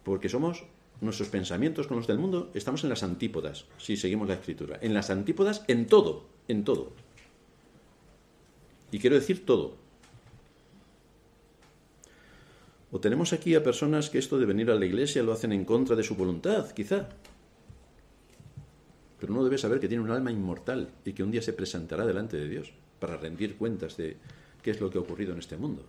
[0.03, 0.63] Porque somos
[1.01, 4.77] nuestros pensamientos con los del mundo, estamos en las antípodas, si seguimos la escritura.
[4.81, 6.93] En las antípodas en todo, en todo.
[8.91, 9.75] Y quiero decir todo.
[12.91, 15.65] O tenemos aquí a personas que esto de venir a la iglesia lo hacen en
[15.65, 17.09] contra de su voluntad, quizá.
[19.19, 22.05] Pero uno debe saber que tiene un alma inmortal y que un día se presentará
[22.05, 24.17] delante de Dios para rendir cuentas de
[24.61, 25.85] qué es lo que ha ocurrido en este mundo.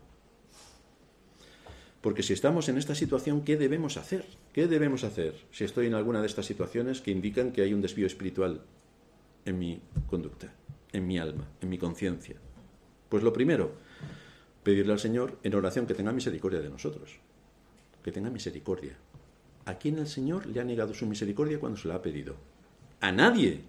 [2.02, 4.26] Porque si estamos en esta situación, ¿qué debemos hacer?
[4.52, 7.80] ¿Qué debemos hacer si estoy en alguna de estas situaciones que indican que hay un
[7.80, 8.60] desvío espiritual
[9.44, 9.80] en mi
[10.10, 10.52] conducta,
[10.92, 12.36] en mi alma, en mi conciencia?
[13.08, 13.72] Pues lo primero,
[14.64, 17.18] pedirle al Señor en oración que tenga misericordia de nosotros,
[18.02, 18.96] que tenga misericordia.
[19.64, 22.34] ¿A quién el Señor le ha negado su misericordia cuando se la ha pedido?
[23.00, 23.60] A nadie.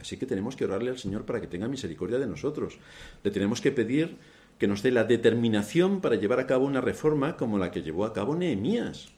[0.00, 2.78] Así que tenemos que orarle al Señor para que tenga misericordia de nosotros.
[3.24, 4.16] Le tenemos que pedir
[4.62, 8.04] que nos dé la determinación para llevar a cabo una reforma como la que llevó
[8.04, 9.08] a cabo Nehemías.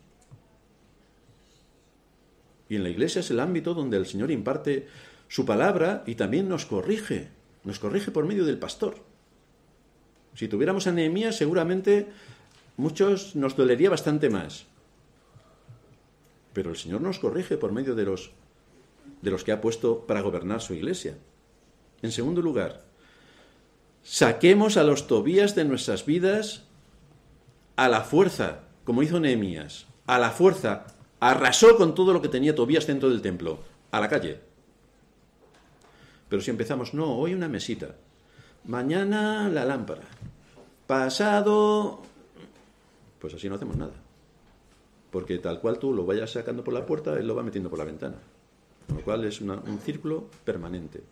[2.66, 4.88] Y en la iglesia es el ámbito donde el Señor imparte
[5.28, 7.28] su palabra y también nos corrige,
[7.62, 8.94] nos corrige por medio del pastor.
[10.32, 12.08] Si tuviéramos a Nehemías, seguramente
[12.78, 14.64] muchos nos dolería bastante más.
[16.54, 18.32] Pero el Señor nos corrige por medio de los
[19.20, 21.18] de los que ha puesto para gobernar su iglesia.
[22.00, 22.93] En segundo lugar,
[24.04, 26.64] Saquemos a los Tobías de nuestras vidas
[27.74, 30.86] a la fuerza, como hizo Nehemías, a la fuerza,
[31.20, 34.40] arrasó con todo lo que tenía Tobías dentro del templo, a la calle.
[36.28, 37.96] Pero si empezamos, no, hoy una mesita,
[38.64, 40.02] mañana la lámpara,
[40.86, 42.02] pasado,
[43.18, 43.94] pues así no hacemos nada.
[45.10, 47.78] Porque tal cual tú lo vayas sacando por la puerta, él lo va metiendo por
[47.78, 48.16] la ventana.
[48.86, 51.02] Con lo cual es un círculo permanente.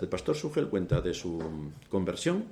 [0.00, 1.42] El pastor Sugel cuenta de su
[1.88, 2.44] conversión,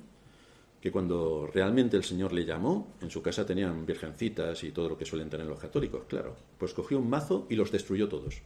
[0.81, 4.99] que cuando realmente el Señor le llamó, en su casa tenían virgencitas y todo lo
[4.99, 6.37] que suelen tener los católicos, claro.
[6.59, 8.43] Pues cogió un mazo y los destruyó todos.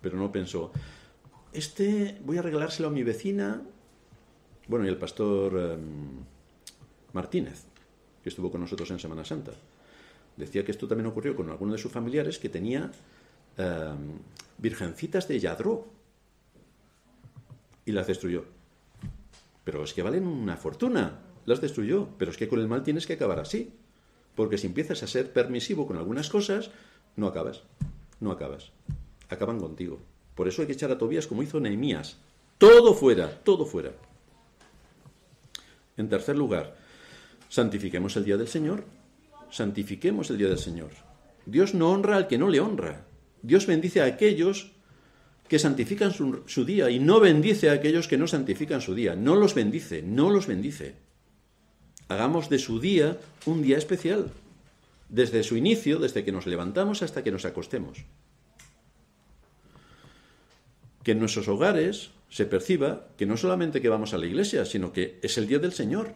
[0.00, 0.72] Pero no pensó,
[1.52, 3.62] este voy a regalárselo a mi vecina.
[4.66, 6.24] Bueno, y el pastor em,
[7.12, 7.62] Martínez,
[8.20, 9.52] que estuvo con nosotros en Semana Santa,
[10.36, 12.90] decía que esto también ocurrió con alguno de sus familiares que tenía
[13.56, 14.18] em,
[14.58, 15.86] virgencitas de Yadró
[17.84, 18.44] y las destruyó.
[19.64, 23.06] Pero es que valen una fortuna, las destruyó, pero es que con el mal tienes
[23.06, 23.72] que acabar así,
[24.34, 26.70] porque si empiezas a ser permisivo con algunas cosas,
[27.16, 27.62] no acabas,
[28.20, 28.72] no acabas,
[29.28, 30.00] acaban contigo.
[30.34, 32.18] Por eso hay que echar a Tobías como hizo Nehemías.
[32.58, 33.92] Todo fuera, todo fuera.
[35.96, 36.76] En tercer lugar,
[37.48, 38.84] santifiquemos el día del Señor.
[39.50, 40.90] Santifiquemos el día del Señor.
[41.46, 43.06] Dios no honra al que no le honra.
[43.42, 44.72] Dios bendice a aquellos
[45.54, 49.14] que santifican su, día y no bendice a aquellos que no santifican su día.
[49.14, 50.96] No los bendice, no los bendice.
[52.08, 54.32] Hagamos de su día un día especial,
[55.08, 58.04] desde su inicio, desde que nos levantamos hasta que nos acostemos
[61.04, 64.92] que en nuestros hogares se perciba que no solamente que vamos a la iglesia, sino
[64.92, 66.14] que es el día del Señor.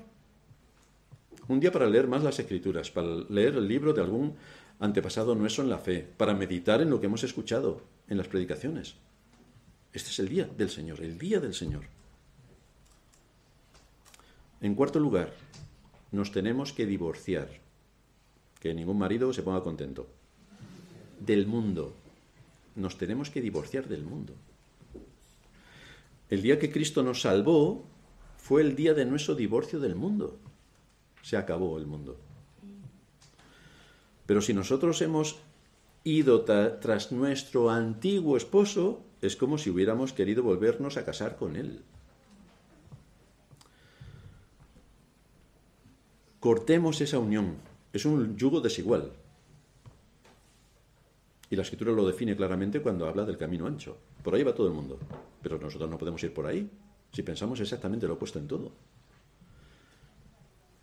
[1.47, 4.35] Un día para leer más las escrituras, para leer el libro de algún
[4.81, 8.97] antepasado nuestro en la fe, para meditar en lo que hemos escuchado en las predicaciones.
[9.93, 11.85] Este es el día del Señor, el día del Señor.
[14.61, 15.33] En cuarto lugar,
[16.13, 17.49] nos tenemos que divorciar,
[18.61, 20.09] que ningún marido se ponga contento,
[21.21, 21.95] del mundo.
[22.77, 24.35] Nos tenemos que divorciar del mundo.
[26.29, 27.85] El día que Cristo nos salvó
[28.37, 30.39] fue el día de nuestro divorcio del mundo.
[31.23, 32.19] Se acabó el mundo.
[34.27, 35.37] Pero si nosotros hemos
[36.05, 41.83] ido tras nuestro antiguo esposo, es como si hubiéramos querido volvernos a casar con él.
[46.41, 47.57] Cortemos esa unión.
[47.93, 49.13] Es un yugo desigual.
[51.51, 53.97] Y la escritura lo define claramente cuando habla del camino ancho.
[54.23, 54.99] Por ahí va todo el mundo.
[55.43, 56.71] Pero nosotros no podemos ir por ahí
[57.13, 58.73] si pensamos exactamente lo opuesto en todo.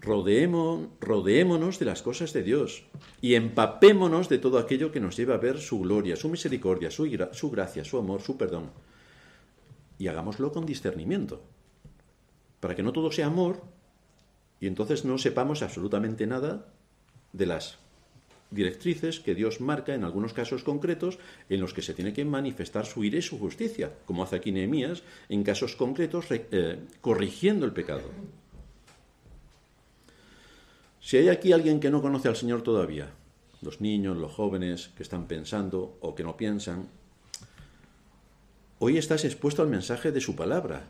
[0.06, 2.86] Rodeémonos de las cosas de Dios
[3.22, 7.10] y empapémonos de todo aquello que nos lleva a ver su gloria, su misericordia, su,
[7.32, 8.70] su gracia, su amor, su perdón.
[9.98, 11.42] Y hagámoslo con discernimiento,
[12.60, 13.64] para que no todo sea amor
[14.60, 16.68] y entonces no sepamos absolutamente nada
[17.34, 17.80] de las
[18.52, 22.86] directrices que Dios marca en algunos casos concretos en los que se tiene que manifestar
[22.86, 27.74] su ira y su justicia, como hace aquí Nehemías, en casos concretos eh, corrigiendo el
[27.74, 28.10] pecado.
[31.06, 33.12] Si hay aquí alguien que no conoce al Señor todavía,
[33.62, 36.88] los niños, los jóvenes que están pensando o que no piensan,
[38.80, 40.88] hoy estás expuesto al mensaje de su palabra.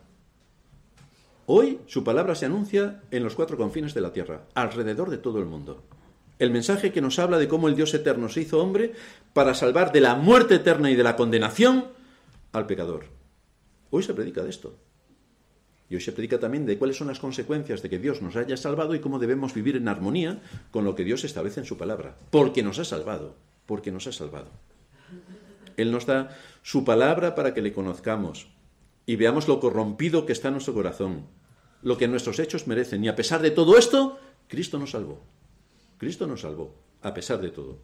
[1.48, 5.40] Hoy su palabra se anuncia en los cuatro confines de la tierra, alrededor de todo
[5.40, 5.84] el mundo.
[6.40, 8.94] El mensaje que nos habla de cómo el Dios eterno se hizo hombre
[9.34, 11.88] para salvar de la muerte eterna y de la condenación
[12.54, 13.08] al pecador.
[13.90, 14.78] Hoy se predica de esto.
[15.90, 18.58] Y hoy se predica también de cuáles son las consecuencias de que Dios nos haya
[18.58, 20.42] salvado y cómo debemos vivir en armonía
[20.72, 22.18] con lo que Dios establece en su palabra.
[22.32, 23.36] Porque nos ha salvado,
[23.66, 24.50] porque nos ha salvado.
[25.78, 28.48] Él nos da su palabra para que le conozcamos
[29.06, 31.28] y veamos lo corrompido que está nuestro corazón,
[31.84, 33.04] lo que nuestros hechos merecen.
[33.04, 35.22] Y a pesar de todo esto, Cristo nos salvó.
[35.98, 37.78] Cristo nos salvó, a pesar de todo.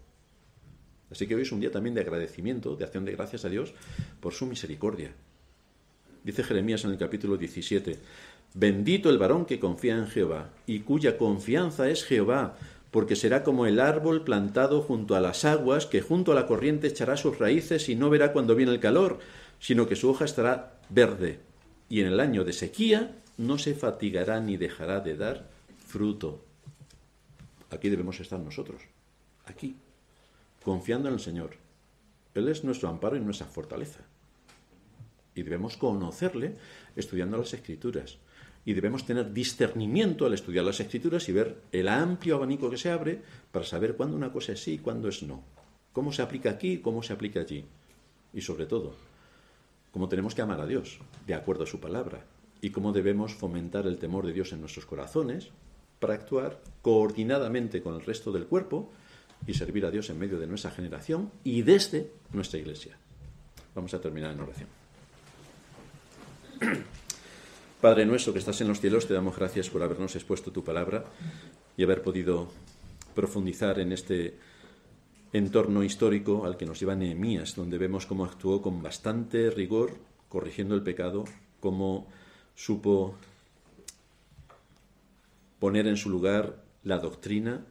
[1.11, 3.73] Así que hoy es un día también de agradecimiento, de acción de gracias a Dios
[4.19, 5.13] por su misericordia.
[6.23, 7.97] Dice Jeremías en el capítulo 17,
[8.53, 12.57] bendito el varón que confía en Jehová y cuya confianza es Jehová,
[12.91, 16.87] porque será como el árbol plantado junto a las aguas, que junto a la corriente
[16.87, 19.19] echará sus raíces y no verá cuando viene el calor,
[19.59, 21.39] sino que su hoja estará verde,
[21.89, 25.49] y en el año de sequía no se fatigará ni dejará de dar
[25.87, 26.43] fruto.
[27.71, 28.81] Aquí debemos estar nosotros,
[29.45, 29.75] aquí,
[30.63, 31.51] confiando en el Señor.
[32.35, 34.01] Él es nuestro amparo y nuestra fortaleza.
[35.35, 36.55] Y debemos conocerle
[36.95, 38.17] estudiando las escrituras.
[38.63, 42.91] Y debemos tener discernimiento al estudiar las escrituras y ver el amplio abanico que se
[42.91, 43.21] abre
[43.51, 45.43] para saber cuándo una cosa es sí y cuándo es no.
[45.93, 47.65] Cómo se aplica aquí y cómo se aplica allí.
[48.33, 48.95] Y sobre todo,
[49.91, 52.25] cómo tenemos que amar a Dios de acuerdo a su palabra.
[52.61, 55.49] Y cómo debemos fomentar el temor de Dios en nuestros corazones
[55.99, 58.91] para actuar coordinadamente con el resto del cuerpo
[59.47, 62.97] y servir a Dios en medio de nuestra generación y desde nuestra iglesia.
[63.73, 64.80] Vamos a terminar en oración.
[67.81, 71.05] Padre nuestro que estás en los cielos, te damos gracias por habernos expuesto tu palabra
[71.75, 72.51] y haber podido
[73.15, 74.35] profundizar en este
[75.33, 79.93] entorno histórico al que nos lleva Nehemías, donde vemos cómo actuó con bastante rigor,
[80.29, 81.25] corrigiendo el pecado,
[81.59, 82.07] cómo
[82.53, 83.15] supo
[85.59, 87.65] poner en su lugar la doctrina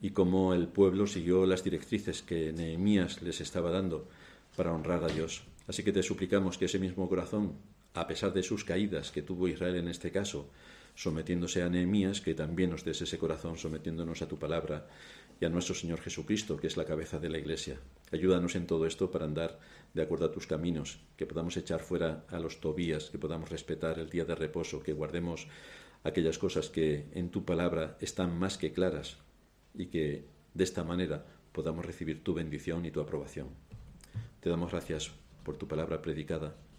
[0.00, 4.08] y cómo el pueblo siguió las directrices que Nehemías les estaba dando
[4.56, 5.44] para honrar a Dios.
[5.68, 7.52] Así que te suplicamos que ese mismo corazón,
[7.94, 10.48] a pesar de sus caídas que tuvo Israel en este caso,
[10.94, 14.86] sometiéndose a Nehemías, que también nos des ese corazón sometiéndonos a tu palabra
[15.40, 17.78] y a nuestro Señor Jesucristo, que es la cabeza de la Iglesia.
[18.12, 19.58] Ayúdanos en todo esto para andar
[19.94, 23.98] de acuerdo a tus caminos, que podamos echar fuera a los tobías, que podamos respetar
[23.98, 25.48] el día de reposo, que guardemos
[26.04, 29.18] aquellas cosas que en tu palabra están más que claras
[29.74, 30.24] y que
[30.54, 33.48] de esta manera podamos recibir tu bendición y tu aprobación.
[34.40, 35.12] Te damos gracias
[35.44, 36.54] por tu palabra predicada